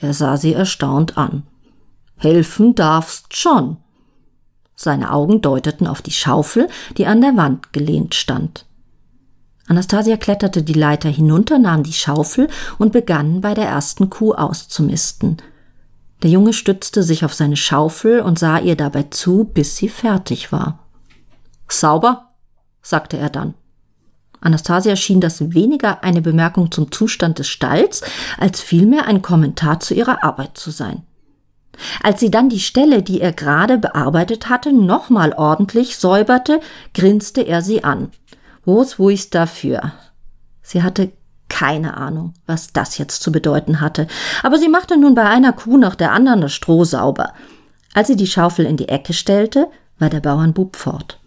[0.00, 1.44] Er sah sie erstaunt an.
[2.16, 3.78] Helfen darfst schon.
[4.74, 8.66] Seine Augen deuteten auf die Schaufel, die an der Wand gelehnt stand.
[9.66, 15.36] Anastasia kletterte die Leiter hinunter, nahm die Schaufel und begann bei der ersten Kuh auszumisten.
[16.22, 20.50] Der Junge stützte sich auf seine Schaufel und sah ihr dabei zu, bis sie fertig
[20.50, 20.80] war.
[21.68, 22.30] Sauber,
[22.82, 23.54] sagte er dann.
[24.40, 28.02] Anastasia schien das weniger eine Bemerkung zum Zustand des Stalls,
[28.38, 31.02] als vielmehr ein Kommentar zu ihrer Arbeit zu sein.
[32.02, 36.60] Als sie dann die Stelle, die er gerade bearbeitet hatte, nochmal ordentlich säuberte,
[36.94, 38.10] grinste er sie an.
[38.64, 39.92] Wo's wuis dafür?
[40.62, 41.12] Sie hatte
[41.48, 44.06] keine Ahnung, was das jetzt zu bedeuten hatte,
[44.42, 47.32] aber sie machte nun bei einer Kuh nach der anderen das Stroh sauber.
[47.94, 51.18] Als sie die Schaufel in die Ecke stellte, war der Bauernbub fort.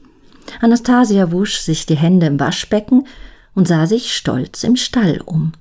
[0.62, 3.08] Anastasia wusch sich die Hände im Waschbecken
[3.54, 5.54] und sah sich stolz im Stall um.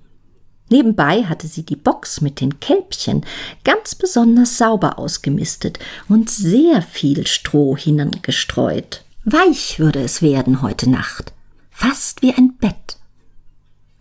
[0.69, 3.25] Nebenbei hatte sie die Box mit den Kälbchen
[3.65, 9.05] ganz besonders sauber ausgemistet und sehr viel Stroh hinangestreut.
[9.25, 11.33] Weich würde es werden heute Nacht,
[11.71, 13.00] fast wie ein Bett.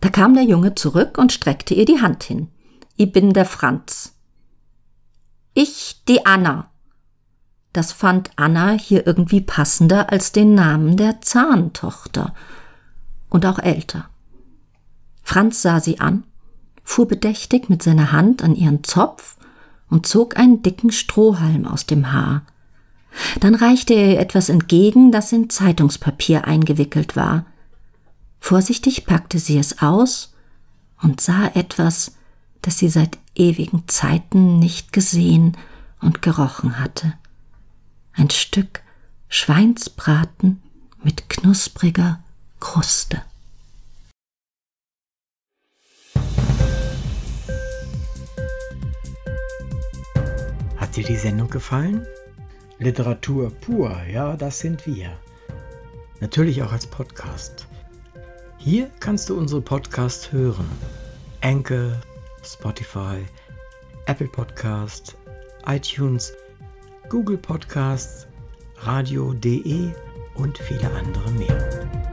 [0.00, 2.48] Da kam der Junge zurück und streckte ihr die Hand hin.
[2.96, 4.14] Ich bin der Franz.
[5.54, 6.70] Ich die Anna.
[7.72, 12.34] Das fand Anna hier irgendwie passender als den Namen der Zahntochter.
[13.28, 14.08] Und auch älter.
[15.22, 16.24] Franz sah sie an,
[16.82, 19.36] fuhr bedächtig mit seiner Hand an ihren Zopf
[19.88, 22.42] und zog einen dicken Strohhalm aus dem Haar.
[23.40, 27.46] Dann reichte er ihr etwas entgegen, das in Zeitungspapier eingewickelt war.
[28.40, 30.34] Vorsichtig packte sie es aus
[31.00, 32.16] und sah etwas,
[32.62, 35.56] das sie seit ewigen Zeiten nicht gesehen
[36.00, 37.12] und gerochen hatte.
[38.12, 38.82] Ein Stück
[39.28, 40.60] Schweinsbraten
[41.02, 42.22] mit knuspriger
[42.58, 43.22] Kruste.
[50.76, 52.04] Hat dir die Sendung gefallen?
[52.78, 55.16] Literatur pur, ja, das sind wir.
[56.20, 57.68] Natürlich auch als Podcast.
[58.62, 60.66] Hier kannst du unsere Podcasts hören.
[61.40, 61.92] Anchor,
[62.44, 63.24] Spotify,
[64.04, 65.16] Apple Podcast,
[65.66, 66.34] iTunes,
[67.08, 68.26] Google Podcasts,
[68.80, 69.92] radio.de
[70.34, 72.09] und viele andere mehr.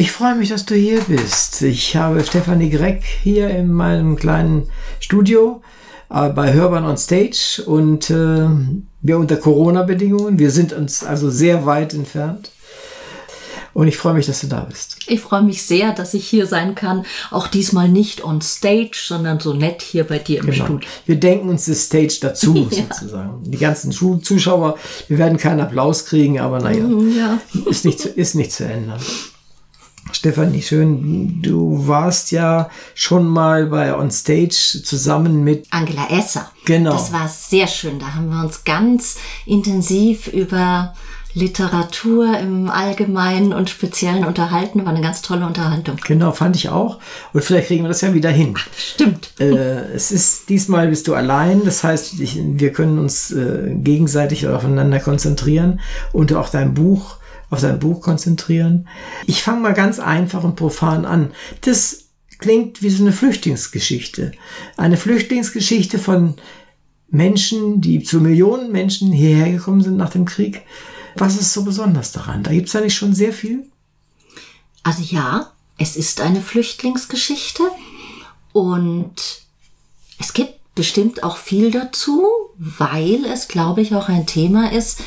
[0.00, 1.60] Ich freue mich, dass du hier bist.
[1.60, 5.60] Ich habe Stefanie Greck hier in meinem kleinen Studio
[6.08, 8.48] äh, bei Hörban on Stage und äh,
[9.02, 10.38] wir unter Corona-Bedingungen.
[10.38, 12.50] Wir sind uns also sehr weit entfernt.
[13.74, 14.96] Und ich freue mich, dass du da bist.
[15.06, 17.04] Ich freue mich sehr, dass ich hier sein kann.
[17.30, 20.64] Auch diesmal nicht on stage, sondern so nett hier bei dir im genau.
[20.64, 20.88] Studio.
[21.04, 22.84] Wir denken uns das Stage dazu, ja.
[22.88, 23.42] sozusagen.
[23.44, 27.38] Die ganzen Zuschauer, wir werden keinen Applaus kriegen, aber naja, mhm, ja.
[27.66, 28.98] ist, nicht, ist nicht zu ändern.
[30.14, 36.50] Stefanie, schön, du warst ja schon mal bei On Stage zusammen mit Angela Esser.
[36.64, 36.92] Genau.
[36.92, 37.98] Das war sehr schön.
[37.98, 40.94] Da haben wir uns ganz intensiv über
[41.34, 44.84] Literatur im Allgemeinen und Speziellen unterhalten.
[44.84, 45.96] War eine ganz tolle Unterhaltung.
[46.04, 46.98] Genau, fand ich auch.
[47.32, 48.54] Und vielleicht kriegen wir das ja wieder hin.
[48.76, 49.30] Stimmt.
[49.38, 51.64] Äh, es ist diesmal bist du allein.
[51.64, 55.80] Das heißt, ich, wir können uns äh, gegenseitig aufeinander konzentrieren
[56.12, 57.16] und auch dein Buch
[57.50, 58.88] auf sein Buch konzentrieren.
[59.26, 61.32] Ich fange mal ganz einfach und profan an.
[61.62, 62.04] Das
[62.38, 64.32] klingt wie so eine Flüchtlingsgeschichte.
[64.76, 66.36] Eine Flüchtlingsgeschichte von
[67.10, 70.62] Menschen, die zu Millionen Menschen hierher gekommen sind nach dem Krieg.
[71.16, 72.42] Was ist so besonders daran?
[72.44, 73.64] Da gibt es ja nicht schon sehr viel?
[74.82, 77.64] Also ja, es ist eine Flüchtlingsgeschichte
[78.52, 79.42] und
[80.18, 85.00] es gibt bestimmt auch viel dazu, weil es, glaube ich, auch ein Thema ist,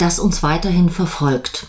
[0.00, 1.66] das uns weiterhin verfolgt.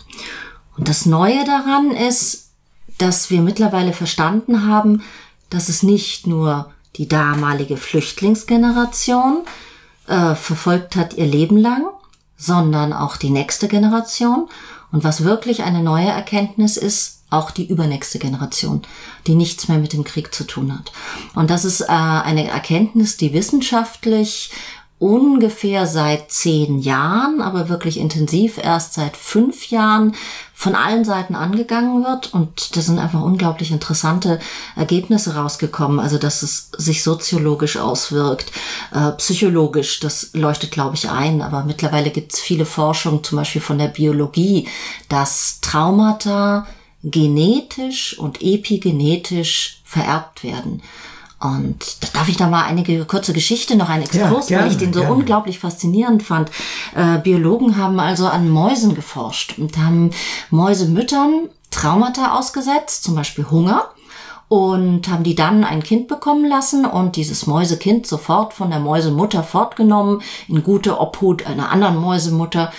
[0.77, 2.51] Und das Neue daran ist,
[2.97, 5.03] dass wir mittlerweile verstanden haben,
[5.49, 9.43] dass es nicht nur die damalige Flüchtlingsgeneration
[10.07, 11.83] äh, verfolgt hat ihr Leben lang,
[12.37, 14.49] sondern auch die nächste Generation.
[14.91, 18.81] Und was wirklich eine neue Erkenntnis ist, auch die übernächste Generation,
[19.25, 20.91] die nichts mehr mit dem Krieg zu tun hat.
[21.33, 24.51] Und das ist äh, eine Erkenntnis, die wissenschaftlich
[25.01, 30.13] ungefähr seit zehn Jahren, aber wirklich intensiv erst seit fünf Jahren
[30.53, 32.35] von allen Seiten angegangen wird.
[32.35, 34.39] Und da sind einfach unglaublich interessante
[34.75, 35.99] Ergebnisse rausgekommen.
[35.99, 38.51] Also, dass es sich soziologisch auswirkt,
[38.93, 41.41] äh, psychologisch, das leuchtet, glaube ich, ein.
[41.41, 44.67] Aber mittlerweile gibt es viele Forschung, zum Beispiel von der Biologie,
[45.09, 46.67] dass Traumata
[47.03, 50.83] genetisch und epigenetisch vererbt werden.
[51.41, 54.71] Und da darf ich da mal einige kurze Geschichte, noch einen Exkurs, ja, gerne, weil
[54.71, 55.15] ich den so gerne.
[55.15, 56.51] unglaublich faszinierend fand.
[56.95, 60.11] Äh, Biologen haben also an Mäusen geforscht und haben
[60.51, 63.89] Mäusemüttern Traumata ausgesetzt, zum Beispiel Hunger,
[64.49, 69.43] und haben die dann ein Kind bekommen lassen und dieses Mäusekind sofort von der Mäusemutter
[69.43, 72.71] fortgenommen in gute Obhut einer anderen Mäusemutter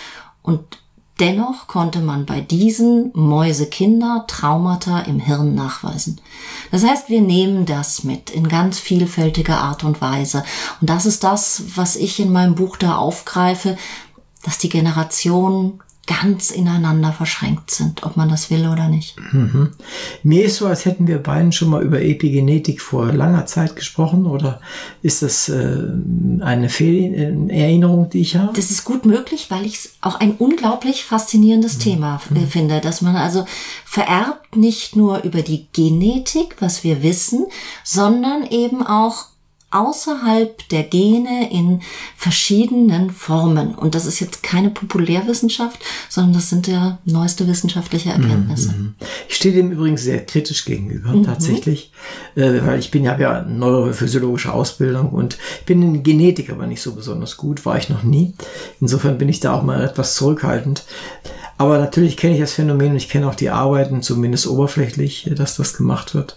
[0.42, 0.82] und
[1.20, 6.20] Dennoch konnte man bei diesen Mäusekinder Traumata im Hirn nachweisen.
[6.70, 10.42] Das heißt, wir nehmen das mit in ganz vielfältiger Art und Weise.
[10.81, 13.77] Und das ist das, was ich in meinem Buch da aufgreife,
[14.42, 19.16] dass die Generationen ganz ineinander verschränkt sind, ob man das will oder nicht.
[19.32, 19.70] Mhm.
[20.24, 24.26] Mir ist so, als hätten wir beiden schon mal über Epigenetik vor langer Zeit gesprochen
[24.26, 24.60] oder
[25.02, 25.78] ist das äh,
[26.40, 28.52] eine Fehlerinnerung, die ich habe?
[28.54, 31.80] Das ist gut möglich, weil ich es auch ein unglaublich faszinierendes mhm.
[31.80, 32.48] Thema äh, mhm.
[32.48, 33.46] finde, dass man also
[33.84, 37.46] vererbt nicht nur über die Genetik, was wir wissen,
[37.84, 39.26] sondern eben auch
[39.72, 41.80] außerhalb der Gene in
[42.16, 43.74] verschiedenen Formen.
[43.74, 48.72] Und das ist jetzt keine Populärwissenschaft, sondern das sind ja neueste wissenschaftliche Erkenntnisse.
[48.72, 48.94] Mhm.
[49.28, 51.24] Ich stehe dem übrigens sehr kritisch gegenüber, mhm.
[51.24, 51.92] tatsächlich,
[52.37, 56.94] äh, weil ich bin ja, ja neurophysiologische Ausbildung und bin in Genetik aber nicht so
[56.94, 58.35] besonders gut, war ich noch nie.
[58.80, 60.85] Insofern bin ich da auch mal etwas zurückhaltend.
[61.62, 65.55] Aber natürlich kenne ich das Phänomen und ich kenne auch die Arbeiten, zumindest oberflächlich, dass
[65.55, 66.37] das gemacht wird.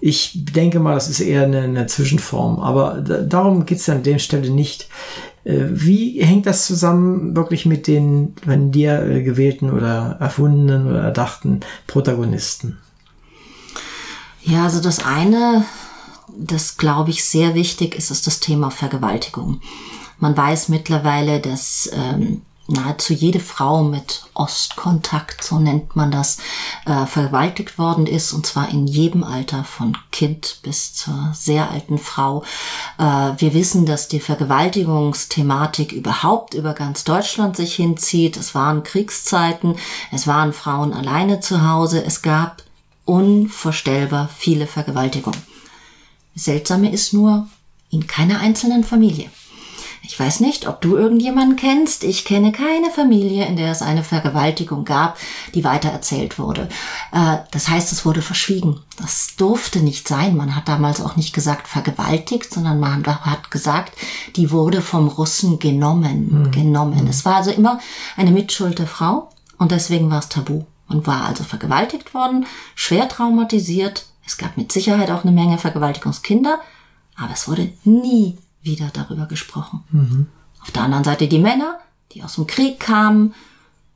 [0.00, 4.18] Ich denke mal, das ist eher eine, eine Zwischenform, aber darum geht es an der
[4.18, 4.88] Stelle nicht.
[5.44, 11.00] Äh, wie hängt das zusammen wirklich mit den von dir äh, gewählten oder erfundenen oder
[11.00, 12.76] erdachten Protagonisten?
[14.42, 15.64] Ja, also das eine,
[16.36, 19.60] das glaube ich sehr wichtig ist, ist das Thema Vergewaltigung.
[20.18, 26.38] Man weiß mittlerweile, dass ähm, nahezu jede Frau mit Ostkontakt, so nennt man das,
[26.84, 31.98] äh, vergewaltigt worden ist, und zwar in jedem Alter, von Kind bis zur sehr alten
[31.98, 32.42] Frau.
[32.98, 33.02] Äh,
[33.38, 38.36] wir wissen, dass die Vergewaltigungsthematik überhaupt über ganz Deutschland sich hinzieht.
[38.36, 39.76] Es waren Kriegszeiten,
[40.12, 42.62] es waren Frauen alleine zu Hause, es gab
[43.04, 45.40] unvorstellbar viele Vergewaltigungen.
[46.34, 47.48] Seltsame ist nur,
[47.90, 49.30] in keiner einzelnen Familie.
[50.06, 52.04] Ich weiß nicht, ob du irgendjemanden kennst.
[52.04, 55.18] Ich kenne keine Familie, in der es eine Vergewaltigung gab,
[55.54, 56.68] die weitererzählt wurde.
[57.12, 58.80] Äh, das heißt, es wurde verschwiegen.
[58.98, 60.36] Das durfte nicht sein.
[60.36, 63.94] Man hat damals auch nicht gesagt vergewaltigt, sondern man hat gesagt,
[64.36, 66.44] die wurde vom Russen genommen.
[66.44, 66.50] Mhm.
[66.52, 67.02] Genommen.
[67.02, 67.10] Mhm.
[67.10, 67.80] Es war also immer
[68.16, 70.64] eine Mitschuld der Frau und deswegen war es tabu.
[70.88, 74.06] Man war also vergewaltigt worden, schwer traumatisiert.
[74.24, 76.60] Es gab mit Sicherheit auch eine Menge Vergewaltigungskinder,
[77.16, 79.84] aber es wurde nie wieder darüber gesprochen.
[79.90, 80.26] Mhm.
[80.60, 81.78] Auf der anderen Seite die Männer,
[82.12, 83.34] die aus dem Krieg kamen,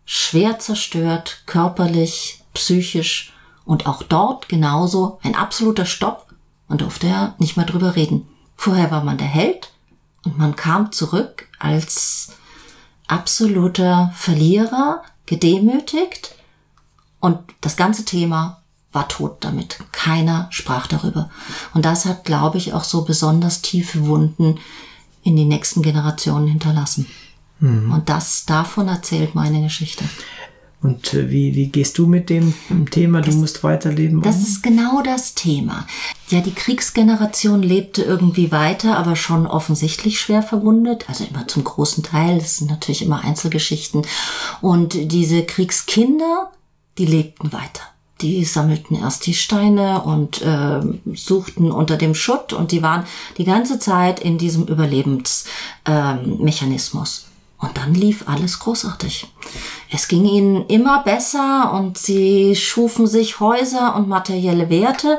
[0.06, 3.32] schwer zerstört, körperlich, psychisch
[3.64, 6.26] und auch dort genauso ein absoluter Stopp.
[6.68, 8.28] Man durfte ja nicht mehr drüber reden.
[8.56, 9.72] Vorher war man der Held
[10.24, 12.32] und man kam zurück als
[13.06, 16.34] absoluter Verlierer, gedemütigt
[17.20, 18.59] und das ganze Thema
[18.92, 19.78] war tot damit.
[19.92, 21.30] Keiner sprach darüber.
[21.74, 24.58] Und das hat, glaube ich, auch so besonders tiefe Wunden
[25.22, 27.06] in die nächsten Generationen hinterlassen.
[27.60, 27.92] Mhm.
[27.92, 30.04] Und das, davon erzählt meine Geschichte.
[30.82, 32.54] Und äh, wie, wie gehst du mit dem
[32.90, 34.22] Thema, du musst weiterleben?
[34.22, 34.42] Das um?
[34.42, 35.86] ist genau das Thema.
[36.28, 41.04] Ja, die Kriegsgeneration lebte irgendwie weiter, aber schon offensichtlich schwer verwundet.
[41.08, 42.38] Also immer zum großen Teil.
[42.38, 44.06] Das sind natürlich immer Einzelgeschichten.
[44.62, 46.50] Und diese Kriegskinder,
[46.96, 47.82] die lebten weiter
[48.22, 50.80] die sammelten erst die Steine und äh,
[51.14, 53.04] suchten unter dem Schutt und die waren
[53.38, 57.24] die ganze Zeit in diesem Überlebensmechanismus.
[57.24, 57.30] Ähm,
[57.62, 59.26] und dann lief alles großartig.
[59.90, 65.18] Es ging ihnen immer besser und sie schufen sich Häuser und materielle Werte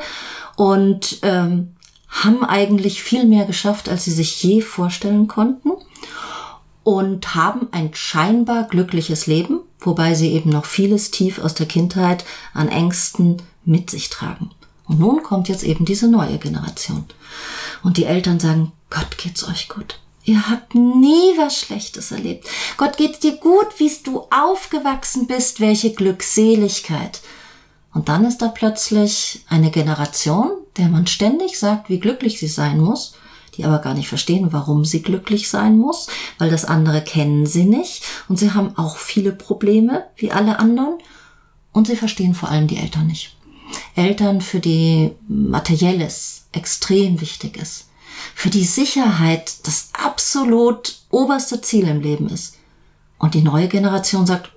[0.55, 1.75] und ähm,
[2.09, 5.69] haben eigentlich viel mehr geschafft, als sie sich je vorstellen konnten
[6.83, 12.23] und haben ein scheinbar glückliches Leben wobei sie eben noch vieles tief aus der Kindheit
[12.53, 14.51] an Ängsten mit sich tragen.
[14.87, 17.05] Und nun kommt jetzt eben diese neue Generation.
[17.83, 19.99] Und die Eltern sagen, Gott geht's euch gut.
[20.23, 22.47] Ihr habt nie was Schlechtes erlebt.
[22.77, 27.21] Gott geht's dir gut, wie du aufgewachsen bist, welche Glückseligkeit.
[27.93, 32.79] Und dann ist da plötzlich eine Generation, der man ständig sagt, wie glücklich sie sein
[32.79, 33.15] muss
[33.61, 36.07] die aber gar nicht verstehen, warum sie glücklich sein muss,
[36.39, 40.97] weil das andere kennen sie nicht und sie haben auch viele Probleme wie alle anderen
[41.71, 43.37] und sie verstehen vor allem die Eltern nicht.
[43.95, 47.89] Eltern, für die materielles extrem wichtig ist,
[48.33, 52.57] für die Sicherheit das absolut oberste Ziel im Leben ist.
[53.19, 54.51] Und die neue Generation sagt,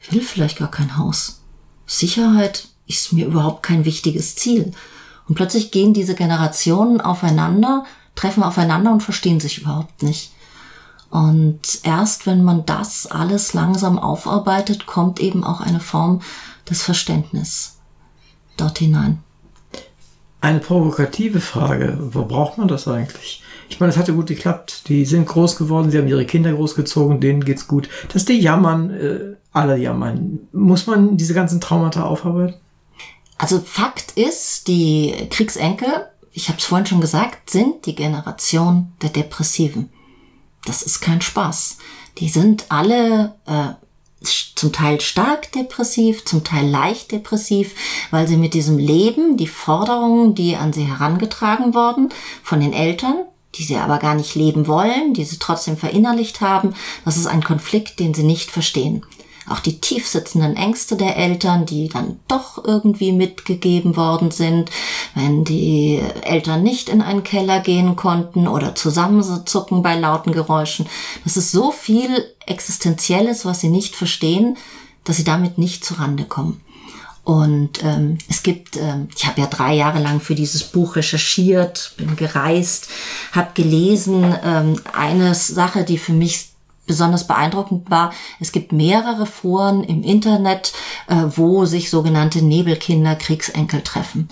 [0.00, 1.42] ich will vielleicht gar kein Haus.
[1.86, 4.72] Sicherheit ist mir überhaupt kein wichtiges Ziel.
[5.28, 7.84] Und plötzlich gehen diese Generationen aufeinander
[8.14, 10.32] treffen aufeinander und verstehen sich überhaupt nicht.
[11.10, 16.22] Und erst wenn man das alles langsam aufarbeitet, kommt eben auch eine Form
[16.68, 17.76] des Verständnisses
[18.56, 19.22] dort hinein.
[20.40, 23.42] Eine provokative Frage, wo braucht man das eigentlich?
[23.68, 24.88] Ich meine, es hatte gut geklappt.
[24.88, 27.88] Die sind groß geworden, sie haben ihre Kinder großgezogen, denen geht's gut.
[28.12, 30.40] Dass die jammern, äh, alle jammern.
[30.52, 32.56] Muss man diese ganzen Traumata aufarbeiten?
[33.38, 35.88] Also Fakt ist, die Kriegsenkel
[36.34, 39.88] ich habe es vorhin schon gesagt, sind die Generation der Depressiven.
[40.66, 41.78] Das ist kein Spaß.
[42.18, 43.74] Die sind alle äh,
[44.54, 47.74] zum Teil stark depressiv, zum Teil leicht depressiv,
[48.10, 52.08] weil sie mit diesem Leben, die Forderungen, die an sie herangetragen wurden
[52.42, 53.16] von den Eltern,
[53.54, 56.74] die sie aber gar nicht leben wollen, die sie trotzdem verinnerlicht haben,
[57.04, 59.04] das ist ein Konflikt, den sie nicht verstehen.
[59.48, 64.70] Auch die tiefsitzenden Ängste der Eltern, die dann doch irgendwie mitgegeben worden sind,
[65.14, 70.86] wenn die Eltern nicht in einen Keller gehen konnten oder zusammenzucken bei lauten Geräuschen.
[71.24, 74.56] Das ist so viel Existenzielles, was sie nicht verstehen,
[75.04, 76.60] dass sie damit nicht zurande kommen.
[77.24, 81.94] Und ähm, es gibt, ähm, ich habe ja drei Jahre lang für dieses Buch recherchiert,
[81.96, 82.88] bin gereist,
[83.32, 84.34] habe gelesen.
[84.44, 86.53] Ähm, eine Sache, die für mich
[86.86, 90.72] besonders beeindruckend war, es gibt mehrere Foren im Internet,
[91.06, 94.28] äh, wo sich sogenannte Nebelkinder Kriegsenkel treffen.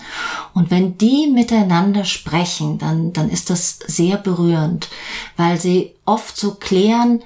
[0.53, 4.89] Und wenn die miteinander sprechen, dann, dann ist das sehr berührend,
[5.37, 7.23] weil sie oft so klären,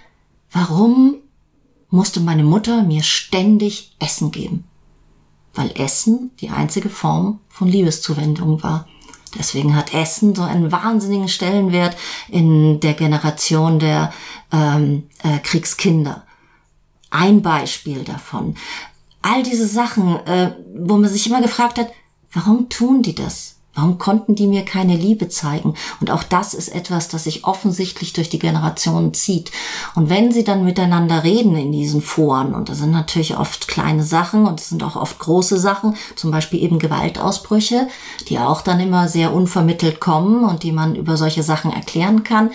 [0.52, 1.16] warum
[1.90, 4.66] musste meine Mutter mir ständig Essen geben
[5.58, 8.88] weil Essen die einzige Form von Liebeszuwendung war.
[9.32, 11.98] Deswegen hat Essen so einen wahnsinnigen Stellenwert
[12.30, 14.14] in der Generation der
[14.52, 16.26] ähm, äh, Kriegskinder.
[17.10, 18.56] Ein Beispiel davon.
[19.22, 21.92] All diese Sachen, äh, wo man sich immer gefragt hat,
[22.32, 23.57] warum tun die das?
[23.78, 25.76] Warum konnten die mir keine Liebe zeigen?
[26.02, 29.52] Und auch das ist etwas, das sich offensichtlich durch die Generationen zieht.
[29.94, 34.02] Und wenn sie dann miteinander reden in diesen Foren, und das sind natürlich oft kleine
[34.04, 37.88] Sachen und es sind auch oft große Sachen, zum Beispiel eben Gewaltausbrüche,
[38.28, 42.50] die auch dann immer sehr unvermittelt kommen und die man über solche Sachen erklären kann,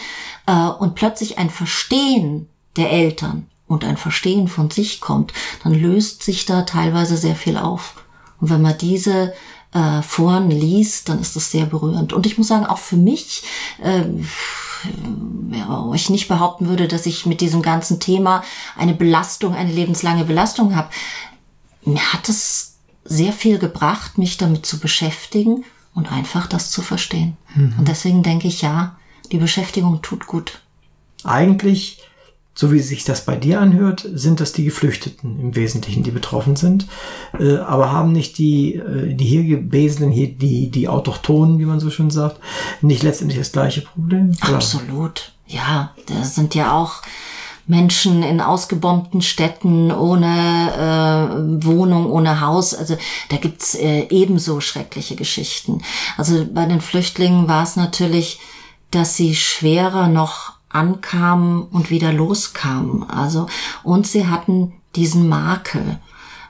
[0.49, 6.25] äh, und plötzlich ein Verstehen der Eltern und ein Verstehen von sich kommt, dann löst
[6.25, 7.95] sich da teilweise sehr viel auf.
[8.41, 9.33] Und wenn man diese
[9.73, 12.13] äh, Foren liest, dann ist das sehr berührend.
[12.13, 13.43] Und ich muss sagen, auch für mich,
[13.83, 14.05] äh,
[15.53, 18.43] ja, ich nicht behaupten würde, dass ich mit diesem ganzen Thema
[18.77, 20.89] eine Belastung, eine lebenslange Belastung habe.
[21.85, 25.65] Mir hat es sehr viel gebracht, mich damit zu beschäftigen
[25.95, 27.37] und einfach das zu verstehen.
[27.55, 27.75] Mhm.
[27.79, 28.97] Und deswegen denke ich, ja,
[29.31, 30.63] die Beschäftigung tut gut.
[31.25, 32.01] Eigentlich
[32.55, 36.57] so wie sich das bei dir anhört, sind das die Geflüchteten im Wesentlichen, die betroffen
[36.57, 36.87] sind,
[37.39, 41.81] äh, aber haben nicht die, äh, die hier Gebesenen, hier die, die Autochtonen, wie man
[41.81, 42.39] so schön sagt,
[42.83, 44.37] nicht letztendlich das gleiche Problem?
[44.45, 44.57] Oder?
[44.57, 45.33] Absolut.
[45.47, 47.03] Ja, da sind ja auch
[47.67, 50.27] Menschen in ausgebombten Städten ohne
[50.77, 52.75] äh, Wohnung, ohne Haus.
[52.75, 52.97] Also
[53.29, 55.83] da gibt's äh, ebenso schreckliche Geschichten.
[56.17, 58.41] Also bei den Flüchtlingen war es natürlich,
[58.91, 63.09] dass sie schwerer noch ankamen und wieder loskamen.
[63.09, 63.47] Also,
[63.83, 65.99] und sie hatten diesen Makel.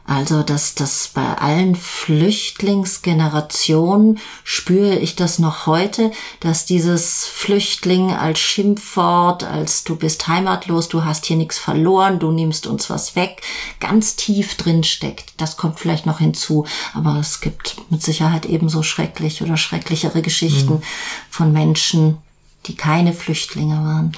[0.04, 6.10] Also, dass das bei allen Flüchtlingsgenerationen spüre ich das noch heute,
[6.40, 12.32] dass dieses Flüchtling als Schimpfwort, als du bist heimatlos, du hast hier nichts verloren, du
[12.32, 13.42] nimmst uns was weg,
[13.78, 15.34] ganz tief drin steckt.
[15.36, 20.74] Das kommt vielleicht noch hinzu, aber es gibt mit Sicherheit ebenso schrecklich oder schrecklichere Geschichten
[20.74, 20.82] mhm.
[21.30, 22.18] von Menschen,
[22.66, 24.12] die keine Flüchtlinge waren.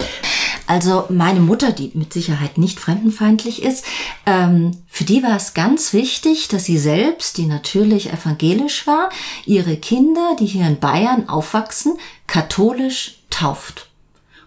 [0.67, 3.85] Also meine Mutter, die mit Sicherheit nicht fremdenfeindlich ist,
[4.25, 9.11] ähm, für die war es ganz wichtig, dass sie selbst, die natürlich evangelisch war,
[9.45, 13.89] ihre Kinder, die hier in Bayern aufwachsen, katholisch tauft.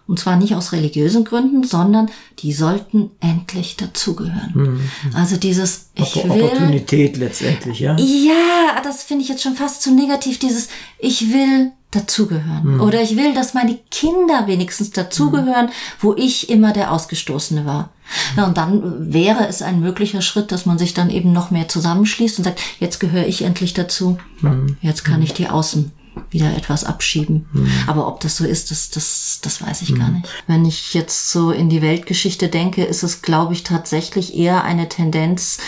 [0.08, 4.52] Und zwar nicht aus religiösen Gründen, sondern die sollten endlich dazugehören.
[4.54, 4.80] Mhm.
[5.14, 7.94] Also dieses ich will, Opportunität letztendlich, ja?
[7.98, 12.76] Ja, das finde ich jetzt schon fast zu negativ, dieses ich will dazugehören.
[12.76, 12.80] Mhm.
[12.80, 16.00] Oder ich will, dass meine Kinder wenigstens dazugehören, mhm.
[16.00, 17.90] wo ich immer der Ausgestoßene war.
[18.36, 21.68] Ja, und dann wäre es ein möglicher Schritt, dass man sich dann eben noch mehr
[21.68, 24.16] zusammenschließt und sagt, jetzt gehöre ich endlich dazu.
[24.40, 24.78] Mhm.
[24.80, 25.92] Jetzt kann ich die Außen
[26.30, 27.46] wieder etwas abschieben.
[27.52, 27.70] Mhm.
[27.86, 29.98] Aber ob das so ist, das, das, das weiß ich mhm.
[29.98, 30.28] gar nicht.
[30.46, 34.88] Wenn ich jetzt so in die Weltgeschichte denke, ist es, glaube ich, tatsächlich eher eine
[34.88, 35.58] Tendenz,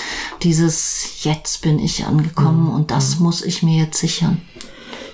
[0.43, 2.75] dieses jetzt bin ich angekommen mhm.
[2.75, 3.25] und das mhm.
[3.25, 4.41] muss ich mir jetzt sichern.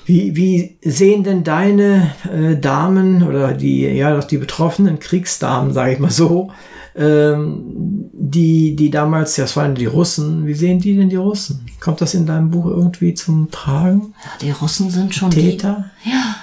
[0.07, 5.99] Wie, wie sehen denn deine äh, Damen oder die, ja, die betroffenen Kriegsdamen, sage ich
[5.99, 6.53] mal so,
[6.95, 11.67] ähm, die, die damals, ja, das waren die Russen, wie sehen die denn die Russen?
[11.81, 14.15] Kommt das in deinem Buch irgendwie zum Tragen?
[14.25, 15.91] Ja, die Russen sind schon Täter.
[16.05, 16.37] Die, ja,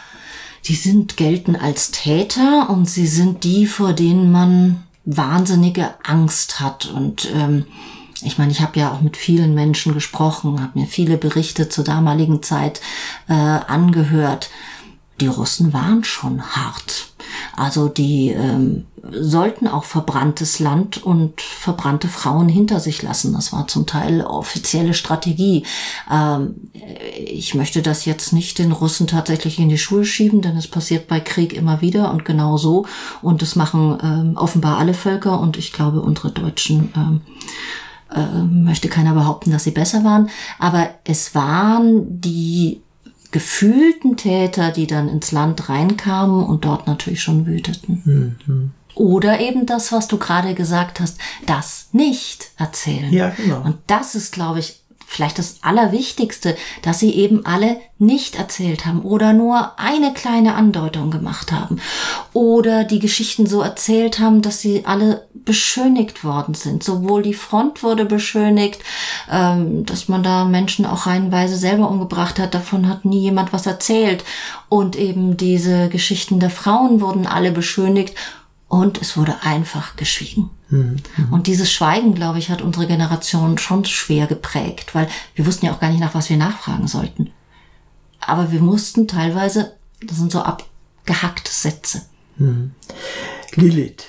[0.65, 6.85] die sind, gelten als Täter und sie sind die, vor denen man wahnsinnige Angst hat
[6.93, 7.65] und ähm,
[8.25, 11.83] ich meine, ich habe ja auch mit vielen Menschen gesprochen, habe mir viele Berichte zur
[11.83, 12.81] damaligen Zeit
[13.27, 14.49] äh, angehört.
[15.21, 17.13] Die Russen waren schon hart.
[17.55, 23.33] Also die ähm, sollten auch verbranntes Land und verbrannte Frauen hinter sich lassen.
[23.33, 25.65] Das war zum Teil offizielle Strategie.
[26.11, 26.55] Ähm,
[27.17, 31.07] ich möchte das jetzt nicht den Russen tatsächlich in die Schuhe schieben, denn es passiert
[31.07, 32.85] bei Krieg immer wieder und genau so.
[33.21, 37.21] Und das machen ähm, offenbar alle Völker und ich glaube unsere Deutschen ähm,
[38.13, 42.81] äh, möchte keiner behaupten, dass sie besser waren, aber es waren die
[43.31, 48.37] gefühlten Täter, die dann ins Land reinkamen und dort natürlich schon wüteten.
[48.45, 48.71] Mhm.
[48.95, 53.11] Oder eben das, was du gerade gesagt hast, das nicht erzählen.
[53.11, 53.61] Ja, genau.
[53.61, 54.82] Und das ist, glaube ich,
[55.13, 61.11] vielleicht das Allerwichtigste, dass sie eben alle nicht erzählt haben oder nur eine kleine Andeutung
[61.11, 61.79] gemacht haben
[62.33, 66.83] oder die Geschichten so erzählt haben, dass sie alle beschönigt worden sind.
[66.83, 68.81] Sowohl die Front wurde beschönigt,
[69.31, 73.65] ähm, dass man da Menschen auch reihenweise selber umgebracht hat, davon hat nie jemand was
[73.65, 74.23] erzählt.
[74.69, 78.15] Und eben diese Geschichten der Frauen wurden alle beschönigt
[78.67, 80.49] und es wurde einfach geschwiegen.
[80.73, 80.97] Mhm.
[81.29, 85.73] Und dieses Schweigen, glaube ich, hat unsere Generation schon schwer geprägt, weil wir wussten ja
[85.73, 87.31] auch gar nicht, nach was wir nachfragen sollten.
[88.19, 92.01] Aber wir mussten teilweise, das sind so abgehackte Sätze.
[92.37, 92.71] Mhm.
[93.55, 94.05] Lilith,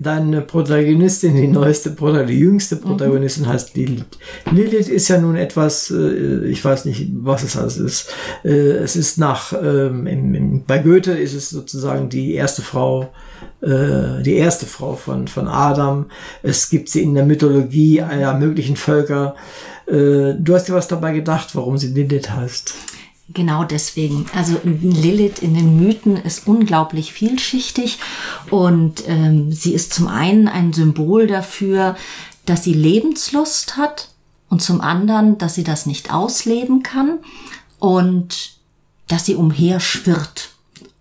[0.00, 2.80] deine Protagonistin, die neueste Protagonistin, die jüngste mhm.
[2.80, 4.18] Protagonistin heißt Lilith.
[4.50, 8.12] Lilith ist ja nun etwas, äh, ich weiß nicht, was es alles ist.
[8.42, 13.12] Äh, es ist nach, ähm, bei Goethe ist es sozusagen die erste Frau,
[13.60, 16.06] äh, die erste Frau von, von Adam.
[16.42, 19.36] Es gibt sie in der Mythologie aller möglichen Völker.
[19.86, 22.74] Du hast dir was dabei gedacht, warum sie Lilith heißt?
[23.32, 24.26] Genau deswegen.
[24.34, 27.98] Also Lilith in den Mythen ist unglaublich vielschichtig
[28.50, 31.96] und ähm, sie ist zum einen ein Symbol dafür,
[32.46, 34.08] dass sie Lebenslust hat
[34.48, 37.20] und zum anderen, dass sie das nicht ausleben kann
[37.78, 38.52] und
[39.06, 40.50] dass sie umherschwirrt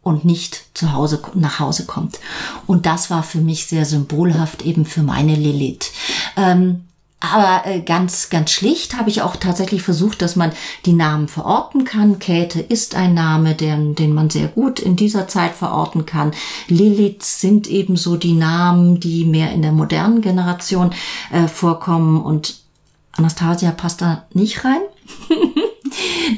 [0.03, 2.19] und nicht zu Hause nach Hause kommt.
[2.67, 5.91] Und das war für mich sehr symbolhaft eben für meine Lilith.
[6.35, 6.85] Ähm,
[7.19, 10.53] aber äh, ganz, ganz schlicht habe ich auch tatsächlich versucht, dass man
[10.85, 12.19] die Namen verorten kann.
[12.19, 16.31] Käthe ist ein Name, den, den man sehr gut in dieser Zeit verorten kann.
[16.69, 20.91] Lilith sind ebenso die Namen, die mehr in der modernen Generation
[21.31, 22.61] äh, vorkommen und
[23.11, 24.81] Anastasia passt da nicht rein.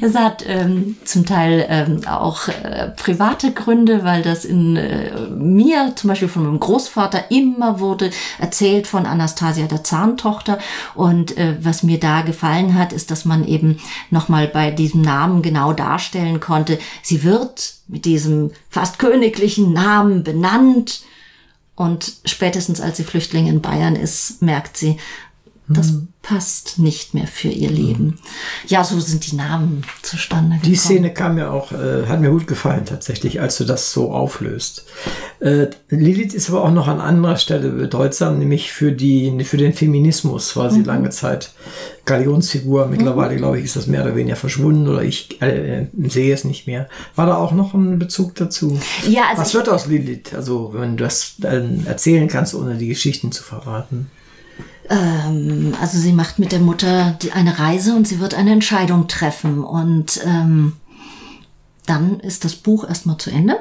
[0.00, 5.92] Das hat ähm, zum Teil ähm, auch äh, private Gründe, weil das in äh, mir,
[5.96, 10.58] zum Beispiel von meinem Großvater, immer wurde erzählt von Anastasia, der Zahntochter.
[10.94, 13.78] Und äh, was mir da gefallen hat, ist, dass man eben
[14.10, 21.02] nochmal bei diesem Namen genau darstellen konnte, sie wird mit diesem fast königlichen Namen benannt.
[21.74, 24.98] Und spätestens als sie Flüchtling in Bayern ist, merkt sie,
[25.74, 26.08] das hm.
[26.22, 28.18] passt nicht mehr für ihr Leben.
[28.66, 30.72] Ja, so sind die Namen zustande gekommen.
[30.72, 34.12] Die Szene kam mir auch, äh, hat mir gut gefallen tatsächlich, als du das so
[34.12, 34.84] auflöst.
[35.40, 39.72] Äh, Lilith ist aber auch noch an anderer Stelle bedeutsam, nämlich für, die, für den
[39.72, 40.86] Feminismus war sie mhm.
[40.86, 41.52] lange Zeit
[42.04, 42.86] Galionsfigur.
[42.86, 43.38] Mittlerweile, mhm.
[43.38, 46.88] glaube ich, ist das mehr oder weniger verschwunden oder ich äh, sehe es nicht mehr.
[47.14, 48.78] War da auch noch ein Bezug dazu?
[49.08, 50.34] Ja, also Was wird aus Lilith?
[50.34, 51.36] Also, wenn du das
[51.86, 54.10] erzählen kannst, ohne die Geschichten zu verraten.
[54.88, 59.64] Ähm, also sie macht mit der Mutter eine Reise und sie wird eine Entscheidung treffen.
[59.64, 60.74] Und ähm,
[61.86, 63.58] dann ist das Buch erstmal zu Ende.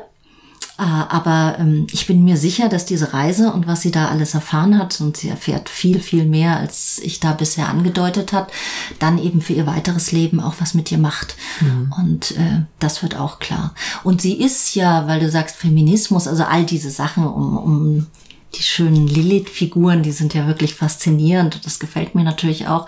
[0.78, 4.34] Äh, aber ähm, ich bin mir sicher, dass diese Reise und was sie da alles
[4.34, 8.52] erfahren hat, und sie erfährt viel, viel mehr, als ich da bisher angedeutet hat,
[8.98, 11.36] dann eben für ihr weiteres Leben auch was mit ihr macht.
[11.60, 11.94] Mhm.
[12.00, 13.76] Und äh, das wird auch klar.
[14.04, 18.08] Und sie ist ja, weil du sagst Feminismus, also all diese Sachen um, um
[18.56, 21.66] die schönen Lilith-Figuren, die sind ja wirklich faszinierend.
[21.66, 22.88] Das gefällt mir natürlich auch.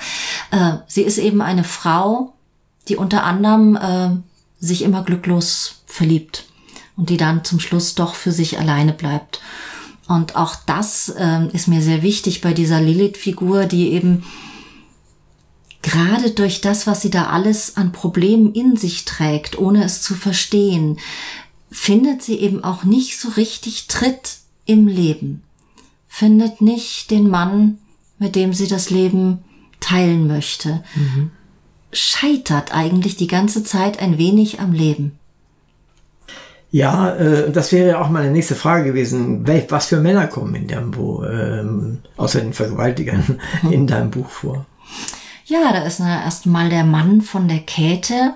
[0.51, 2.33] Äh, sie ist eben eine Frau,
[2.87, 4.09] die unter anderem äh,
[4.59, 6.45] sich immer glücklos verliebt
[6.97, 9.41] und die dann zum Schluss doch für sich alleine bleibt.
[10.07, 14.23] Und auch das äh, ist mir sehr wichtig bei dieser Lilith-Figur, die eben
[15.81, 20.13] gerade durch das, was sie da alles an Problemen in sich trägt, ohne es zu
[20.13, 20.99] verstehen,
[21.71, 25.41] findet sie eben auch nicht so richtig Tritt im Leben
[26.13, 27.79] findet nicht den Mann,
[28.19, 29.43] mit dem sie das Leben
[29.79, 30.83] teilen möchte.
[30.93, 31.31] Mhm.
[31.91, 35.17] Scheitert eigentlich die ganze Zeit ein wenig am Leben.
[36.69, 39.43] Ja, äh, das wäre ja auch meine nächste Frage gewesen.
[39.69, 41.63] Was für Männer kommen in deinem Buch, äh,
[42.15, 43.39] außer den Vergewaltigern,
[43.71, 44.67] in deinem Buch vor?
[45.45, 48.35] Ja, da ist erstmal der Mann von der Käthe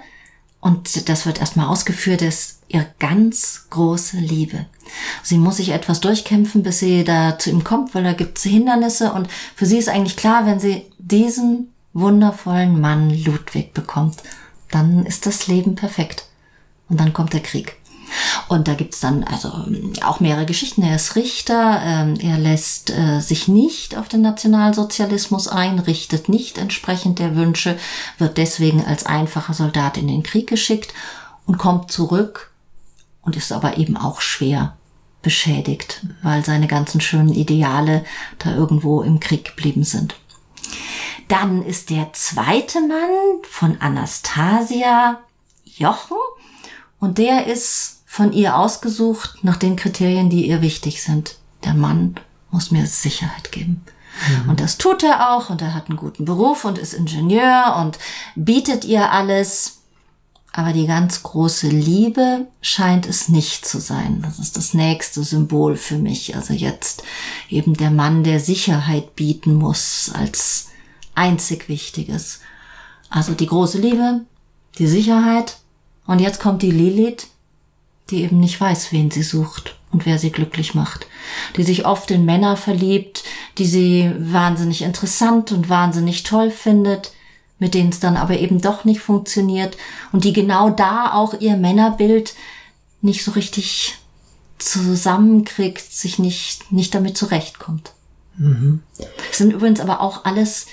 [0.67, 4.65] und das wird erstmal ausgeführt, ist ihr ganz große Liebe.
[5.23, 8.43] Sie muss sich etwas durchkämpfen, bis sie da zu ihm kommt, weil da gibt es
[8.43, 14.17] Hindernisse und für sie ist eigentlich klar, wenn sie diesen wundervollen Mann Ludwig bekommt,
[14.69, 16.25] dann ist das Leben perfekt.
[16.89, 17.76] Und dann kommt der Krieg.
[18.47, 19.51] Und da gibt's dann also
[20.03, 20.83] auch mehrere Geschichten.
[20.83, 26.57] Er ist Richter, ähm, er lässt äh, sich nicht auf den Nationalsozialismus ein, richtet nicht
[26.57, 27.77] entsprechend der Wünsche,
[28.17, 30.93] wird deswegen als einfacher Soldat in den Krieg geschickt
[31.45, 32.51] und kommt zurück
[33.21, 34.77] und ist aber eben auch schwer
[35.21, 38.05] beschädigt, weil seine ganzen schönen Ideale
[38.39, 40.15] da irgendwo im Krieg geblieben sind.
[41.27, 45.19] Dann ist der zweite Mann von Anastasia
[45.65, 46.17] Jochen
[46.99, 51.35] und der ist von ihr ausgesucht nach den Kriterien, die ihr wichtig sind.
[51.65, 52.15] Der Mann
[52.49, 53.83] muss mir Sicherheit geben.
[54.43, 54.49] Mhm.
[54.49, 57.99] Und das tut er auch und er hat einen guten Beruf und ist Ingenieur und
[58.35, 59.81] bietet ihr alles.
[60.53, 64.21] Aber die ganz große Liebe scheint es nicht zu sein.
[64.23, 66.35] Das ist das nächste Symbol für mich.
[66.35, 67.03] Also jetzt
[67.49, 70.69] eben der Mann, der Sicherheit bieten muss als
[71.13, 72.39] einzig Wichtiges.
[73.09, 74.21] Also die große Liebe,
[74.79, 75.57] die Sicherheit.
[76.07, 77.27] Und jetzt kommt die Lilith,
[78.09, 81.07] die eben nicht weiß, wen sie sucht und wer sie glücklich macht.
[81.55, 83.23] Die sich oft in Männer verliebt,
[83.57, 87.11] die sie wahnsinnig interessant und wahnsinnig toll findet,
[87.59, 89.77] mit denen es dann aber eben doch nicht funktioniert
[90.11, 92.35] und die genau da auch ihr Männerbild
[93.01, 93.97] nicht so richtig
[94.57, 97.93] zusammenkriegt, sich nicht, nicht damit zurechtkommt.
[98.37, 98.81] Mhm.
[99.31, 100.67] Es sind übrigens aber auch alles,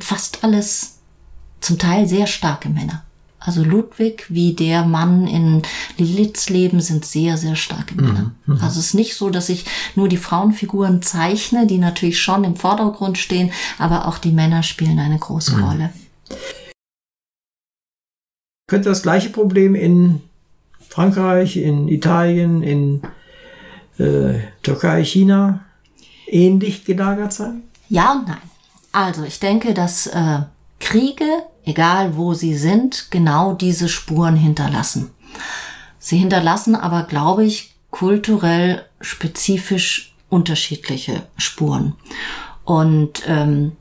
[0.00, 0.98] fast alles
[1.60, 3.04] zum Teil sehr starke Männer.
[3.44, 5.62] Also Ludwig wie der Mann in
[5.98, 8.32] Liliths Leben sind sehr, sehr starke Männer.
[8.46, 8.54] Mhm.
[8.60, 9.64] Also es ist nicht so, dass ich
[9.96, 14.98] nur die Frauenfiguren zeichne, die natürlich schon im Vordergrund stehen, aber auch die Männer spielen
[14.98, 15.64] eine große mhm.
[15.64, 15.90] Rolle.
[18.68, 20.22] Könnte das gleiche Problem in
[20.88, 23.02] Frankreich, in Italien, in
[23.98, 25.64] äh, Türkei, China
[26.26, 27.62] ähnlich gelagert sein?
[27.88, 28.38] Ja und nein.
[28.92, 30.40] Also ich denke, dass äh,
[30.80, 31.24] Kriege
[31.64, 35.10] egal wo sie sind, genau diese Spuren hinterlassen.
[35.98, 41.94] Sie hinterlassen aber, glaube ich, kulturell spezifisch unterschiedliche Spuren.
[42.64, 43.72] Und ähm,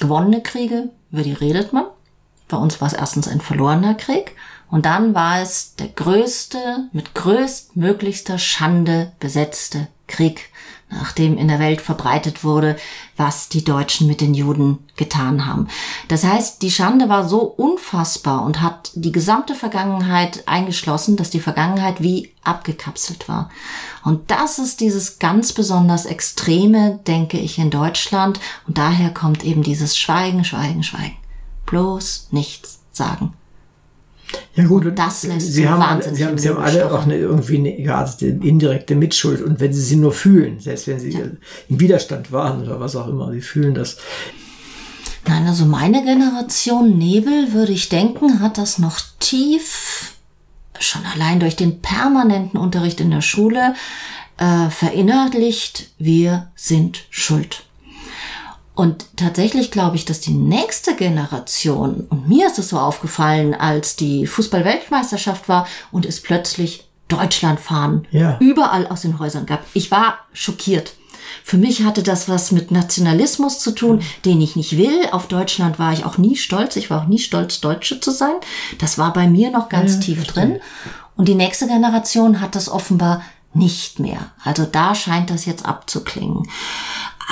[0.00, 1.84] gewonnene Kriege, über die redet man.
[2.48, 4.34] Bei uns war es erstens ein verlorener Krieg
[4.70, 10.50] und dann war es der größte, mit größtmöglichster Schande besetzte Krieg
[10.90, 12.76] nachdem in der Welt verbreitet wurde,
[13.16, 15.68] was die Deutschen mit den Juden getan haben.
[16.08, 21.40] Das heißt, die Schande war so unfassbar und hat die gesamte Vergangenheit eingeschlossen, dass die
[21.40, 23.50] Vergangenheit wie abgekapselt war.
[24.04, 28.40] Und das ist dieses ganz besonders Extreme, denke ich, in Deutschland.
[28.66, 31.16] Und daher kommt eben dieses Schweigen, Schweigen, Schweigen.
[31.66, 33.34] Bloß nichts sagen.
[34.54, 37.16] Ja gut, und das lässt Sie haben, alle, Sie haben, Sie haben alle auch eine,
[37.16, 41.20] irgendwie eine geartete indirekte Mitschuld und wenn Sie sie nur fühlen, selbst wenn Sie ja.
[41.68, 43.96] im Widerstand waren oder was auch immer, Sie fühlen das.
[45.26, 50.14] Nein, also meine Generation Nebel, würde ich denken, hat das noch tief,
[50.78, 53.74] schon allein durch den permanenten Unterricht in der Schule,
[54.38, 57.64] äh, verinnerlicht, wir sind schuld.
[58.74, 63.96] Und tatsächlich glaube ich, dass die nächste Generation, und mir ist es so aufgefallen, als
[63.96, 68.38] die Fußball-Weltmeisterschaft war und es plötzlich Deutschland fahren ja.
[68.40, 69.64] überall aus den Häusern gab.
[69.74, 70.94] Ich war schockiert.
[71.44, 75.08] Für mich hatte das was mit Nationalismus zu tun, den ich nicht will.
[75.12, 76.76] Auf Deutschland war ich auch nie stolz.
[76.76, 78.34] Ich war auch nie stolz, Deutsche zu sein.
[78.78, 80.60] Das war bei mir noch ganz ja, tief drin.
[81.16, 84.32] Und die nächste Generation hat das offenbar nicht mehr.
[84.44, 86.48] Also da scheint das jetzt abzuklingen.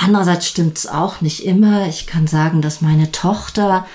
[0.01, 1.87] Andererseits stimmt's auch nicht immer.
[1.87, 3.85] Ich kann sagen, dass meine Tochter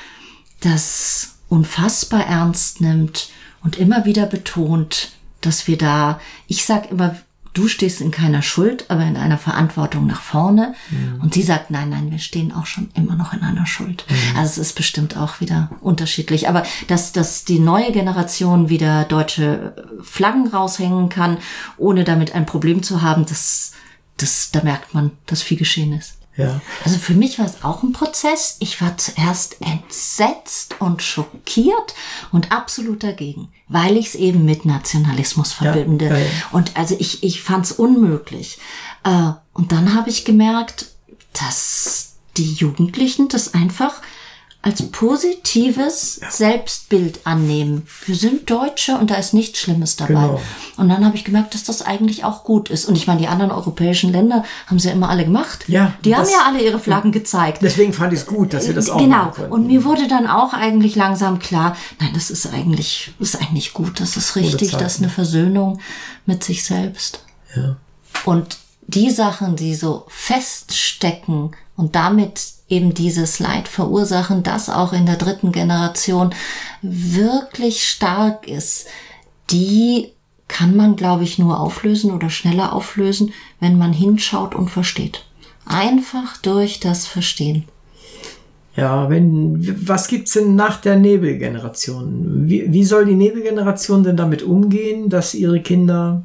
[0.61, 3.31] das unfassbar ernst nimmt
[3.63, 7.17] und immer wieder betont, dass wir da, ich sag immer,
[7.55, 10.75] du stehst in keiner Schuld, aber in einer Verantwortung nach vorne.
[10.91, 11.23] Mhm.
[11.23, 14.05] Und sie sagt, nein, nein, wir stehen auch schon immer noch in einer Schuld.
[14.11, 14.39] Mhm.
[14.39, 16.51] Also es ist bestimmt auch wieder unterschiedlich.
[16.51, 21.39] Aber dass, dass die neue Generation wieder deutsche Flaggen raushängen kann,
[21.79, 23.73] ohne damit ein Problem zu haben, das
[24.17, 26.15] das, da merkt man, dass viel geschehen ist.
[26.37, 26.61] Ja.
[26.85, 28.57] Also für mich war es auch ein Prozess.
[28.59, 31.95] Ich war zuerst entsetzt und schockiert
[32.33, 36.09] und absolut dagegen, weil ich es eben mit Nationalismus verbinde.
[36.09, 38.59] Ja, und also ich, ich fand es unmöglich.
[39.05, 40.87] Äh, und dann habe ich gemerkt,
[41.33, 44.03] dass die Jugendlichen das einfach
[44.65, 46.31] als positives ja.
[46.31, 47.87] Selbstbild annehmen.
[48.07, 50.15] Wir sind Deutsche und da ist nichts Schlimmes dabei.
[50.15, 50.41] Genau.
[50.79, 52.87] Und dann habe ich gemerkt, dass das eigentlich auch gut ist.
[52.87, 55.69] Und ich meine, die anderen europäischen Länder haben sie ja immer alle gemacht.
[55.69, 57.59] Ja, die haben ja alle ihre Flaggen gezeigt.
[57.61, 59.33] Deswegen fand ich es gut, dass wir das auch Genau.
[59.51, 64.01] Und mir wurde dann auch eigentlich langsam klar, nein, das ist eigentlich, ist eigentlich gut,
[64.01, 65.79] das ist richtig, das ist eine Versöhnung
[66.25, 67.23] mit sich selbst.
[67.55, 67.77] Ja.
[68.25, 68.57] Und
[68.87, 75.17] die Sachen, die so feststecken und damit eben dieses Leid verursachen, das auch in der
[75.17, 76.35] dritten Generation
[76.83, 78.87] wirklich stark ist,
[79.51, 80.13] die
[80.49, 85.25] kann man, glaube ich, nur auflösen oder schneller auflösen, wenn man hinschaut und versteht.
[85.67, 87.65] Einfach durch das Verstehen.
[88.77, 92.49] Ja, wenn, was gibt's denn nach der Nebelgeneration?
[92.49, 96.25] Wie, wie soll die Nebelgeneration denn damit umgehen, dass ihre Kinder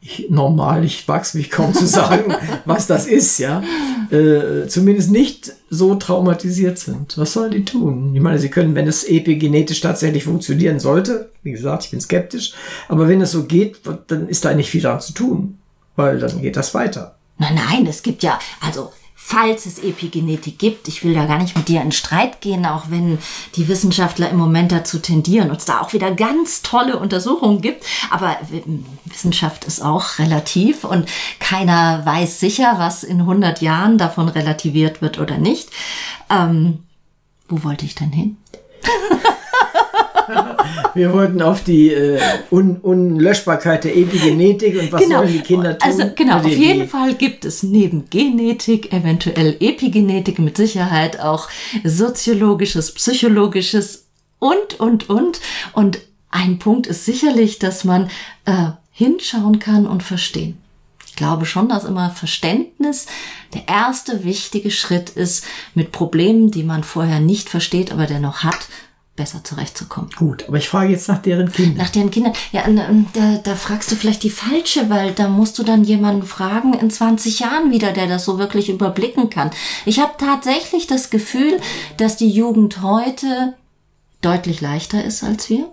[0.00, 2.34] ich, normal, ich wachs mich kaum zu sagen,
[2.64, 3.62] was das ist, ja,
[4.10, 7.18] äh, zumindest nicht so traumatisiert sind.
[7.18, 8.14] Was sollen die tun?
[8.14, 12.52] Ich meine, sie können, wenn es epigenetisch tatsächlich funktionieren sollte, wie gesagt, ich bin skeptisch,
[12.88, 15.58] aber wenn es so geht, dann ist da nicht viel daran zu tun.
[15.96, 17.16] weil dann geht das weiter.
[17.38, 18.92] Nein, nein, es gibt ja, also
[19.28, 20.88] falls es Epigenetik gibt.
[20.88, 23.18] Ich will da gar nicht mit dir in Streit gehen, auch wenn
[23.56, 27.84] die Wissenschaftler im Moment dazu tendieren und es da auch wieder ganz tolle Untersuchungen gibt.
[28.08, 28.38] Aber
[29.04, 31.10] Wissenschaft ist auch relativ und
[31.40, 35.68] keiner weiß sicher, was in 100 Jahren davon relativiert wird oder nicht.
[36.30, 36.84] Ähm,
[37.50, 38.38] wo wollte ich denn hin?
[40.94, 42.20] Wir wollten auf die äh,
[42.50, 45.18] Un Unlöschbarkeit der Epigenetik und was genau.
[45.18, 45.88] sollen die Kinder tun?
[45.88, 46.86] Also genau, auf jeden die...
[46.86, 51.48] Fall gibt es neben Genetik eventuell Epigenetik mit Sicherheit auch
[51.84, 54.06] soziologisches, psychologisches
[54.38, 55.40] und, und, und.
[55.72, 55.98] Und
[56.30, 58.10] ein Punkt ist sicherlich, dass man
[58.44, 60.58] äh, hinschauen kann und verstehen.
[61.06, 63.06] Ich glaube schon, dass immer Verständnis
[63.54, 68.68] der erste wichtige Schritt ist, mit Problemen, die man vorher nicht versteht, aber dennoch hat,
[69.18, 70.10] besser zurechtzukommen.
[70.16, 71.76] Gut, aber ich frage jetzt nach deren Kindern.
[71.76, 72.32] Nach deren Kindern.
[72.52, 72.64] Ja,
[73.12, 76.90] da, da fragst du vielleicht die falsche, weil da musst du dann jemanden fragen in
[76.90, 79.50] 20 Jahren wieder, der das so wirklich überblicken kann.
[79.84, 81.60] Ich habe tatsächlich das Gefühl,
[81.98, 83.54] dass die Jugend heute
[84.22, 85.68] deutlich leichter ist als wir.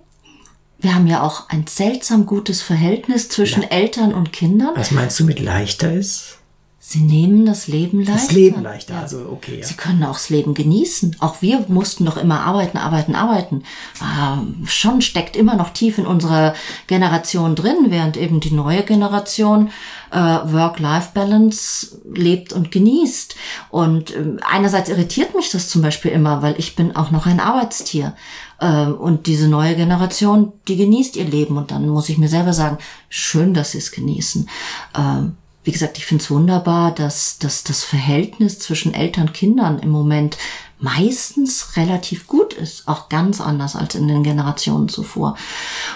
[0.80, 3.70] Wir haben ja auch ein seltsam gutes Verhältnis zwischen ja.
[3.70, 4.74] Eltern und Kindern.
[4.76, 6.40] Was meinst du mit leichter ist?
[6.88, 8.14] Sie nehmen das Leben leichter.
[8.14, 9.02] Das Leben leichter, ja.
[9.02, 9.58] also okay.
[9.60, 9.66] Ja.
[9.66, 11.16] Sie können auch das Leben genießen.
[11.20, 13.64] Auch wir mussten doch immer arbeiten, arbeiten, arbeiten.
[14.00, 16.54] Ähm, schon steckt immer noch tief in unserer
[16.86, 19.72] Generation drin, während eben die neue Generation
[20.12, 23.36] äh, Work-Life-Balance lebt und genießt.
[23.72, 27.40] Und äh, einerseits irritiert mich das zum Beispiel immer, weil ich bin auch noch ein
[27.40, 28.14] Arbeitstier.
[28.60, 31.58] Äh, und diese neue Generation, die genießt ihr Leben.
[31.58, 32.78] Und dann muss ich mir selber sagen,
[33.10, 34.48] schön, dass sie es genießen.
[34.96, 39.80] Ähm, wie gesagt, ich finde es wunderbar, dass, dass das Verhältnis zwischen Eltern und Kindern
[39.80, 40.38] im Moment
[40.80, 45.36] meistens relativ gut ist, auch ganz anders als in den Generationen zuvor.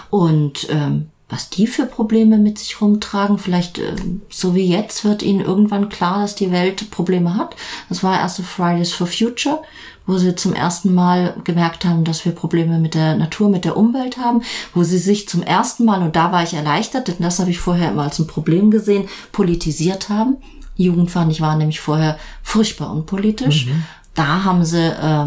[0.09, 3.95] Und ähm, was die für Probleme mit sich rumtragen, vielleicht äh,
[4.30, 7.55] so wie jetzt wird ihnen irgendwann klar, dass die Welt Probleme hat.
[7.88, 9.61] Das war erste Fridays for Future,
[10.10, 13.78] wo sie zum ersten Mal gemerkt haben, dass wir Probleme mit der Natur, mit der
[13.78, 14.41] Umwelt haben,
[14.74, 17.60] wo sie sich zum ersten Mal, und da war ich erleichtert, denn das habe ich
[17.60, 20.38] vorher immer als ein Problem gesehen, politisiert haben.
[20.76, 23.68] Jugend fand ich war nämlich vorher furchtbar unpolitisch.
[23.68, 23.84] Mhm.
[24.16, 25.26] Da haben sie äh,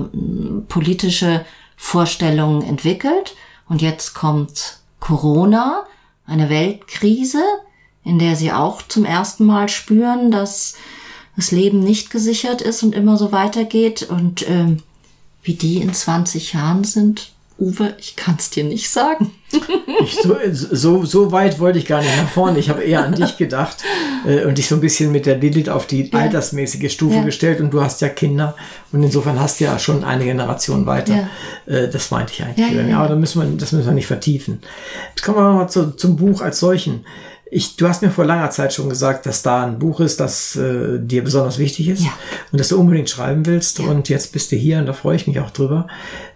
[0.66, 1.44] politische
[1.76, 3.36] Vorstellungen entwickelt
[3.68, 5.84] und jetzt kommt Corona,
[6.26, 7.42] eine Weltkrise,
[8.02, 10.74] in der sie auch zum ersten Mal spüren, dass
[11.36, 14.02] das Leben nicht gesichert ist und immer so weitergeht.
[14.02, 14.78] Und ähm,
[15.42, 19.30] wie die in 20 Jahren sind, Uwe, ich kann es dir nicht sagen.
[20.02, 22.58] ich, so, so, so weit wollte ich gar nicht nach vorne.
[22.58, 23.76] Ich habe eher an dich gedacht
[24.26, 26.18] äh, und dich so ein bisschen mit der Lilith auf die ja.
[26.18, 27.22] altersmäßige Stufe ja.
[27.22, 27.60] gestellt.
[27.60, 28.56] Und du hast ja Kinder
[28.90, 31.28] und insofern hast du ja schon eine Generation weiter.
[31.66, 31.72] Ja.
[31.72, 32.88] Äh, das meinte ich eigentlich.
[32.88, 34.60] Ja, Aber da müssen wir, das müssen wir nicht vertiefen.
[35.10, 37.04] Jetzt kommen wir mal zu, zum Buch als solchen.
[37.54, 40.56] Ich, du hast mir vor langer Zeit schon gesagt, dass da ein Buch ist, das
[40.56, 42.10] äh, dir besonders wichtig ist ja.
[42.50, 43.78] und das du unbedingt schreiben willst.
[43.78, 43.88] Ja.
[43.88, 45.86] Und jetzt bist du hier und da freue ich mich auch drüber.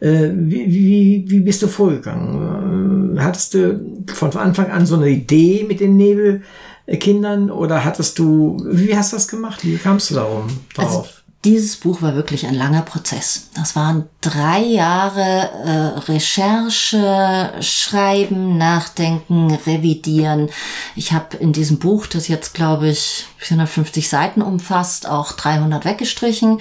[0.01, 3.17] Äh, wie, wie, wie bist du vorgegangen?
[3.17, 8.59] Äh, hattest du von Anfang an so eine Idee mit den Nebelkindern oder hattest du,
[8.71, 9.65] wie hast du das gemacht?
[9.65, 10.87] Wie kamst du darum drauf?
[10.87, 11.05] Also
[11.45, 13.51] dieses Buch war wirklich ein langer Prozess.
[13.55, 20.51] Das waren drei Jahre äh, Recherche, Schreiben, Nachdenken, Revidieren.
[20.97, 26.61] Ich habe in diesem Buch, das jetzt glaube ich 450 Seiten umfasst, auch 300 weggestrichen.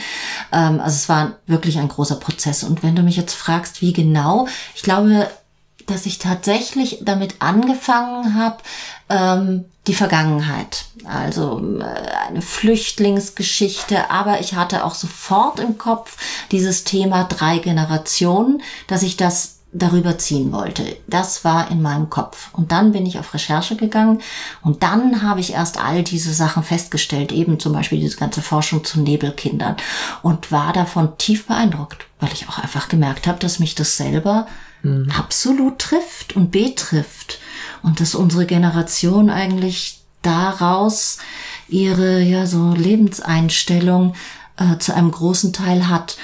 [0.51, 2.63] Ähm, also es war wirklich ein großer Prozess.
[2.63, 5.27] Und wenn du mich jetzt fragst, wie genau, ich glaube,
[5.87, 8.57] dass ich tatsächlich damit angefangen habe,
[9.09, 11.83] ähm, die Vergangenheit, also äh,
[12.27, 16.17] eine Flüchtlingsgeschichte, aber ich hatte auch sofort im Kopf
[16.51, 20.95] dieses Thema drei Generationen, dass ich das darüber ziehen wollte.
[21.07, 22.49] Das war in meinem Kopf.
[22.53, 24.21] Und dann bin ich auf Recherche gegangen
[24.63, 28.85] und dann habe ich erst all diese Sachen festgestellt, eben zum Beispiel diese ganze Forschung
[28.85, 29.75] zu Nebelkindern
[30.23, 34.47] und war davon tief beeindruckt, weil ich auch einfach gemerkt habe, dass mich das selber
[34.81, 35.11] mhm.
[35.11, 37.39] absolut trifft und betrifft
[37.85, 41.19] und dass unsere Generation eigentlich daraus
[41.67, 44.15] ihre ja so Lebenseinstellung
[44.57, 46.17] äh, zu einem großen Teil hat.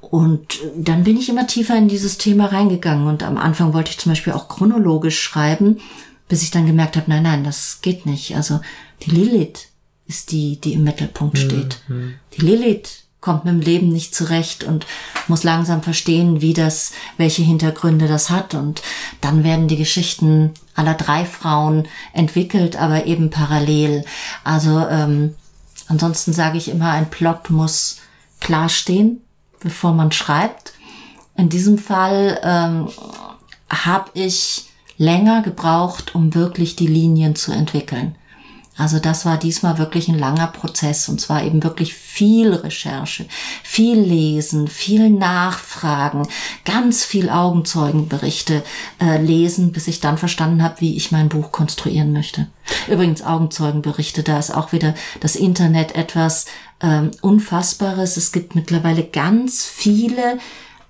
[0.00, 3.98] Und dann bin ich immer tiefer in dieses Thema reingegangen und am Anfang wollte ich
[3.98, 5.80] zum Beispiel auch chronologisch schreiben,
[6.28, 8.36] bis ich dann gemerkt habe, nein, nein, das geht nicht.
[8.36, 8.60] Also
[9.02, 9.68] die Lilith
[10.06, 11.40] ist die, die im Mittelpunkt mhm.
[11.40, 11.80] steht.
[11.88, 12.14] Mhm.
[12.36, 14.86] Die Lilith kommt mit dem Leben nicht zurecht und
[15.26, 18.54] muss langsam verstehen, wie das, welche Hintergründe das hat.
[18.54, 18.82] Und
[19.20, 24.04] dann werden die Geschichten aller drei Frauen entwickelt, aber eben parallel.
[24.44, 25.34] Also ähm,
[25.88, 27.98] ansonsten sage ich immer, ein Plot muss
[28.40, 29.20] klar stehen,
[29.60, 30.74] bevor man schreibt.
[31.36, 32.88] In diesem Fall ähm,
[33.68, 34.66] habe ich
[34.96, 38.16] länger gebraucht, um wirklich die Linien zu entwickeln.
[38.78, 43.26] Also das war diesmal wirklich ein langer Prozess und zwar eben wirklich viel Recherche,
[43.64, 46.26] viel Lesen, viel Nachfragen,
[46.64, 48.62] ganz viel Augenzeugenberichte
[49.00, 52.46] äh, lesen, bis ich dann verstanden habe, wie ich mein Buch konstruieren möchte.
[52.88, 56.46] Übrigens Augenzeugenberichte, da ist auch wieder das Internet etwas
[56.80, 58.16] ähm, Unfassbares.
[58.16, 60.38] Es gibt mittlerweile ganz viele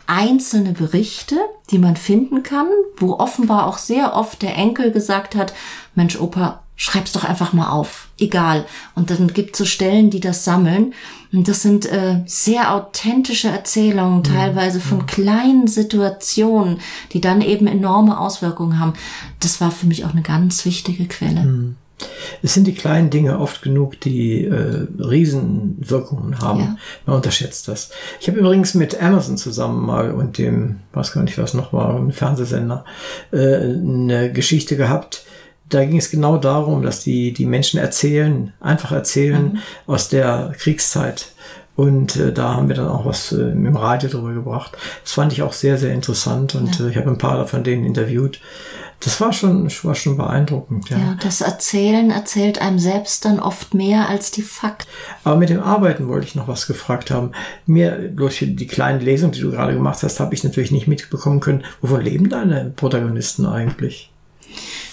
[0.07, 1.37] einzelne Berichte,
[1.71, 2.67] die man finden kann,
[2.97, 5.55] wo offenbar auch sehr oft der Enkel gesagt hat,
[5.95, 8.65] Mensch, Opa, schreib's doch einfach mal auf, egal.
[8.95, 10.95] Und dann gibt es so Stellen, die das sammeln.
[11.33, 16.79] Und das sind äh, sehr authentische Erzählungen, teilweise von kleinen Situationen,
[17.13, 18.95] die dann eben enorme Auswirkungen haben.
[19.41, 21.75] Das war für mich auch eine ganz wichtige Quelle.
[22.43, 26.61] Es sind die kleinen Dinge oft genug, die äh, Riesenwirkungen haben.
[26.61, 26.77] Ja.
[27.07, 27.91] Man unterschätzt das.
[28.21, 31.97] Ich habe übrigens mit Amazon zusammen mal und dem, weiß gar nicht was noch war,
[31.97, 32.85] einem Fernsehsender,
[33.33, 35.25] äh, eine Geschichte gehabt.
[35.69, 41.33] Da ging es genau darum, dass die, die Menschen erzählen, einfach erzählen aus der Kriegszeit.
[41.79, 44.77] Und äh, da haben wir dann auch was äh, im Radio drüber gebracht.
[45.05, 47.85] Das fand ich auch sehr, sehr interessant und äh, ich habe ein paar von denen
[47.85, 48.41] interviewt.
[49.01, 50.99] Das war schon, war schon beeindruckend, ja.
[50.99, 54.91] Ja, das Erzählen erzählt einem selbst dann oft mehr als die Fakten.
[55.23, 57.31] Aber mit dem Arbeiten wollte ich noch was gefragt haben.
[57.65, 61.39] Mir, durch die kleine Lesung, die du gerade gemacht hast, habe ich natürlich nicht mitbekommen
[61.39, 64.11] können, wovon leben deine Protagonisten eigentlich?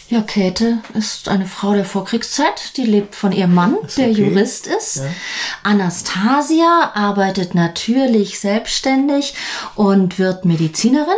[0.10, 4.22] Ja, Käthe ist eine Frau der Vorkriegszeit, die lebt von ihrem Mann, der okay.
[4.22, 4.98] Jurist ist.
[4.98, 5.10] Ja.
[5.64, 9.34] Anastasia arbeitet natürlich selbstständig
[9.76, 11.18] und wird Medizinerin.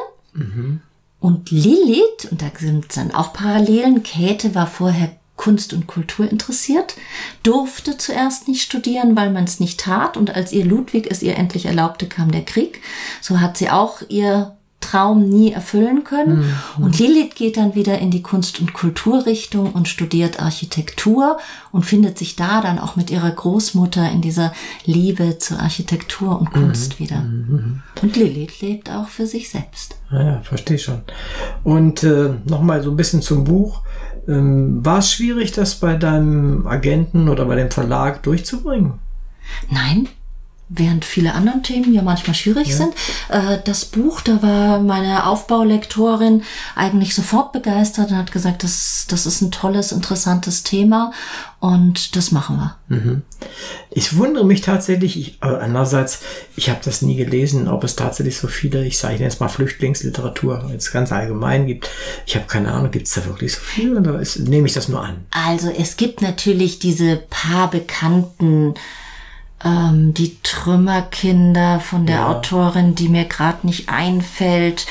[1.19, 6.95] Und Lilith, und da sind dann auch Parallelen, Käthe war vorher Kunst und Kultur interessiert,
[7.43, 10.17] durfte zuerst nicht studieren, weil man es nicht tat.
[10.17, 12.81] Und als ihr Ludwig es ihr endlich erlaubte, kam der Krieg.
[13.21, 16.45] So hat sie auch ihr Traum nie erfüllen können.
[16.79, 21.37] Und Lilith geht dann wieder in die Kunst- und Kulturrichtung und studiert Architektur
[21.71, 24.53] und findet sich da dann auch mit ihrer Großmutter in dieser
[24.85, 27.25] Liebe zur Architektur und Kunst wieder.
[28.01, 29.97] Und Lilith lebt auch für sich selbst.
[30.11, 31.01] Ja, ja verstehe schon.
[31.63, 33.81] Und äh, nochmal so ein bisschen zum Buch.
[34.27, 38.93] Ähm, war es schwierig, das bei deinem Agenten oder bei dem Verlag durchzubringen?
[39.69, 40.07] Nein,
[40.69, 42.93] während viele andere Themen ja manchmal schwierig sind.
[43.29, 46.43] Äh, das Buch, da war meine Aufbaulektorin
[46.75, 51.13] eigentlich sofort begeistert und hat gesagt, das, das ist ein tolles, interessantes Thema
[51.59, 52.77] und das machen wir.
[53.89, 56.19] Ich wundere mich tatsächlich, ich, aber andererseits,
[56.55, 60.69] ich habe das nie gelesen, ob es tatsächlich so viele, ich sage jetzt mal Flüchtlingsliteratur,
[60.71, 61.89] jetzt ganz allgemein gibt.
[62.25, 64.89] Ich habe keine Ahnung, gibt es da wirklich so viel oder ist, nehme ich das
[64.89, 65.25] nur an?
[65.31, 68.75] Also es gibt natürlich diese paar bekannten,
[69.63, 72.27] ähm, die Trümmerkinder von der Ja.
[72.31, 74.85] Autorin, die mir gerade nicht einfällt.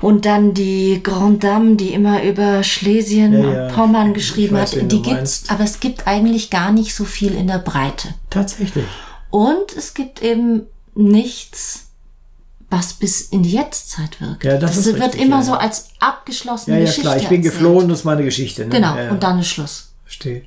[0.00, 3.66] Und dann die Grand Dame, die immer über Schlesien Ja, ja.
[3.66, 4.82] und Pommern geschrieben weiß, hat.
[4.92, 5.08] Die gibt's,
[5.42, 5.50] meinst.
[5.50, 8.08] aber es gibt eigentlich gar nicht so viel in der Breite.
[8.30, 8.84] Tatsächlich.
[9.28, 10.62] Und es gibt eben
[10.94, 11.88] nichts,
[12.70, 14.44] was bis in die Jetztzeit wirkt.
[14.44, 15.58] Ja, das ist wird richtig, immer ja, so ja.
[15.58, 17.54] als abgeschlossene Ja, ja, Geschichte klar, ich bin erzählt.
[17.60, 18.62] geflohen, das ist meine Geschichte.
[18.62, 18.68] Ne?
[18.70, 19.10] Genau, ja, ja.
[19.10, 19.92] und dann ist Schluss.
[20.04, 20.44] Verstehe.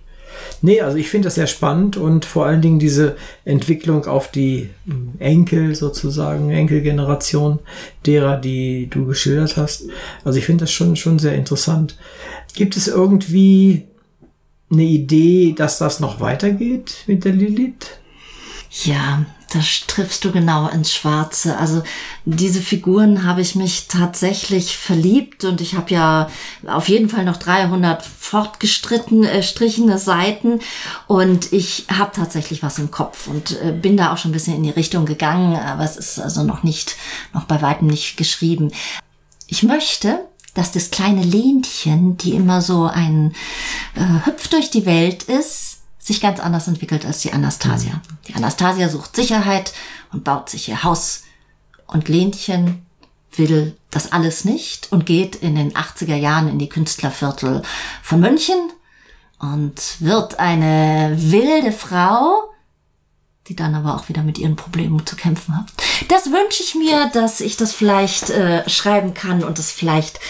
[0.62, 3.16] Nee, also ich finde das sehr spannend und vor allen Dingen diese
[3.46, 7.60] Entwicklung auf die mm, Enkel sozusagen, Enkelgeneration
[8.06, 9.88] derer, die du geschildert hast.
[10.24, 11.98] Also ich finde das schon, schon sehr interessant.
[12.54, 13.88] Gibt es irgendwie
[14.72, 18.00] eine Idee, dass das noch weitergeht mit der Lilith?
[18.84, 21.58] Ja, da triffst du genau ins Schwarze.
[21.58, 21.84] Also
[22.26, 26.30] diese Figuren habe ich mich tatsächlich verliebt und ich habe ja
[26.66, 30.60] auf jeden Fall noch 300 fortgestritten äh, strichene Seiten
[31.08, 34.56] und ich habe tatsächlich was im Kopf und äh, bin da auch schon ein bisschen
[34.56, 36.96] in die Richtung gegangen, aber es ist also noch nicht,
[37.34, 38.72] noch bei weitem nicht geschrieben.
[39.48, 40.20] Ich möchte,
[40.56, 43.34] dass das kleine Lenchen, die immer so ein
[43.96, 45.73] äh, hüpft durch die Welt ist,
[46.04, 48.02] sich ganz anders entwickelt als die Anastasia.
[48.28, 49.74] Die Anastasia sucht Sicherheit
[50.12, 51.24] und baut sich ihr Haus.
[51.88, 52.86] Und Lenchen
[53.32, 57.62] will das alles nicht und geht in den 80er Jahren in die Künstlerviertel
[58.02, 58.58] von München
[59.40, 62.53] und wird eine wilde Frau,
[63.50, 65.66] die dann aber auch wieder mit ihren Problemen zu kämpfen hat.
[66.08, 70.22] Das wünsche ich mir, dass ich das vielleicht äh, schreiben kann und es vielleicht,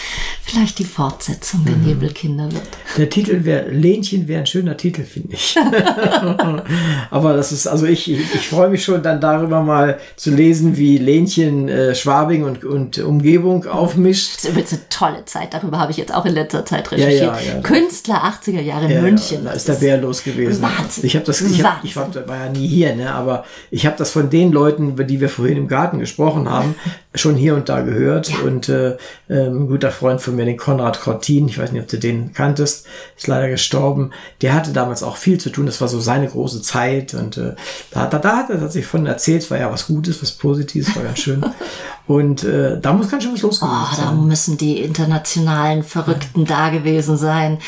[0.42, 2.66] vielleicht die Fortsetzung der Nebelkinder wird.
[2.96, 5.56] Der Titel wäre, Lenchen wäre ein schöner Titel, finde ich.
[7.10, 10.76] Aber das ist, also ich, ich, ich freue mich schon dann darüber mal zu lesen,
[10.76, 14.36] wie Lenchen äh, Schwabing und, und Umgebung aufmischt.
[14.38, 16.96] Das ist übrigens eine tolle Zeit, darüber habe ich jetzt auch in letzter Zeit Ja,
[16.96, 17.46] recherchiert.
[17.46, 17.60] ja, ja.
[17.60, 19.38] Künstler 80er Jahre in Ja, München.
[19.38, 20.62] Ja, da das ist der Bär los gewesen.
[20.62, 21.04] Wahnsinn.
[21.06, 23.03] Ich habe das, ich, hab, ich war, war ja nie hier, ne?
[23.12, 26.74] Aber ich habe das von den Leuten, über die wir vorhin im Garten gesprochen haben,
[27.14, 28.30] schon hier und da gehört.
[28.30, 28.38] Ja.
[28.40, 28.96] Und äh,
[29.28, 32.32] ähm, ein guter Freund von mir, den Konrad Cortin, ich weiß nicht, ob du den
[32.32, 32.86] kanntest,
[33.16, 34.10] ist leider gestorben.
[34.42, 35.66] Der hatte damals auch viel zu tun.
[35.66, 37.14] Das war so seine große Zeit.
[37.14, 37.54] Und äh,
[37.90, 41.02] da, da, da hat er sich von erzählt, war ja was Gutes, was Positives, war
[41.02, 41.44] ganz schön.
[42.06, 43.70] Und äh, da muss ganz schön was losgehen.
[43.72, 46.46] Oh, da müssen die internationalen Verrückten ja.
[46.46, 47.58] da gewesen sein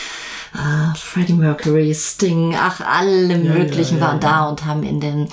[0.56, 5.28] ah, Freddie Mercury, Sting, ach, alle möglichen ja, ja, waren da und haben in den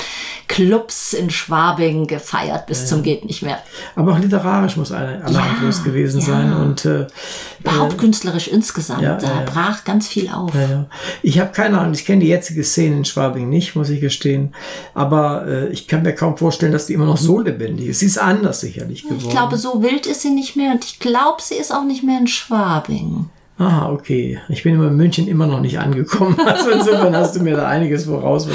[0.48, 3.58] Clubs in Schwabing gefeiert bis zum geht nicht mehr.
[3.96, 7.08] Aber auch literarisch muss eine allerhand gewesen sein und äh,
[7.60, 9.02] überhaupt äh, künstlerisch insgesamt.
[9.02, 10.52] da brach ganz viel auf.
[11.24, 14.54] Ich habe keine Ahnung, ich kenne die jetzige Szene in Schwabing nicht, muss ich gestehen.
[14.94, 18.00] Aber äh, ich kann mir kaum vorstellen, dass die immer noch so lebendig ist.
[18.00, 19.24] Sie ist anders sicherlich geworden.
[19.24, 22.04] Ich glaube, so wild ist sie nicht mehr und ich glaube, sie ist auch nicht
[22.04, 23.30] mehr in Schwabing.
[23.58, 24.40] Ah, okay.
[24.50, 26.38] Ich bin in München immer noch nicht angekommen.
[26.46, 28.48] Also insofern hast du mir da einiges voraus.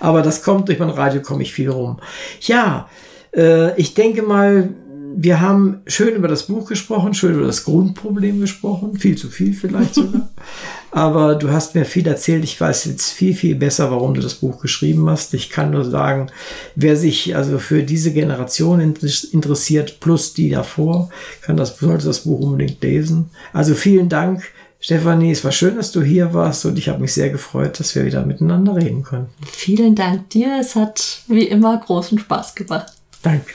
[0.00, 1.98] Aber das kommt, durch mein Radio komme ich viel rum.
[2.40, 2.88] Ja,
[3.36, 4.70] äh, ich denke mal,
[5.14, 9.52] wir haben schön über das Buch gesprochen, schön über das Grundproblem gesprochen, viel zu viel
[9.52, 10.28] vielleicht sogar.
[10.90, 12.44] Aber du hast mir viel erzählt.
[12.44, 15.34] Ich weiß jetzt viel, viel besser, warum du das Buch geschrieben hast.
[15.34, 16.30] Ich kann nur sagen,
[16.74, 21.10] wer sich also für diese Generation interessiert, plus die davor,
[21.42, 23.30] kann das, sollte das Buch unbedingt lesen.
[23.52, 24.44] Also vielen Dank.
[24.80, 27.96] Stefanie, es war schön, dass du hier warst und ich habe mich sehr gefreut, dass
[27.96, 29.32] wir wieder miteinander reden konnten.
[29.44, 30.58] Vielen Dank dir.
[30.60, 32.92] Es hat wie immer großen Spaß gemacht.
[33.22, 33.52] Danke.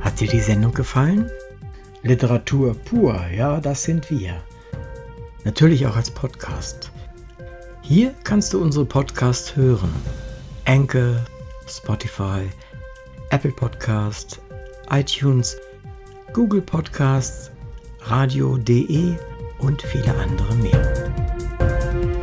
[0.00, 1.28] Hat dir die Sendung gefallen?
[2.04, 4.42] Literatur pur, ja, das sind wir.
[5.44, 6.90] Natürlich auch als Podcast.
[7.80, 9.92] Hier kannst du unsere Podcasts hören.
[10.64, 11.24] Anchor,
[11.68, 12.50] Spotify,
[13.30, 14.40] Apple Podcast,
[14.90, 15.56] iTunes,
[16.32, 17.52] Google Podcasts,
[18.00, 19.14] radio.de
[19.58, 22.21] und viele andere mehr.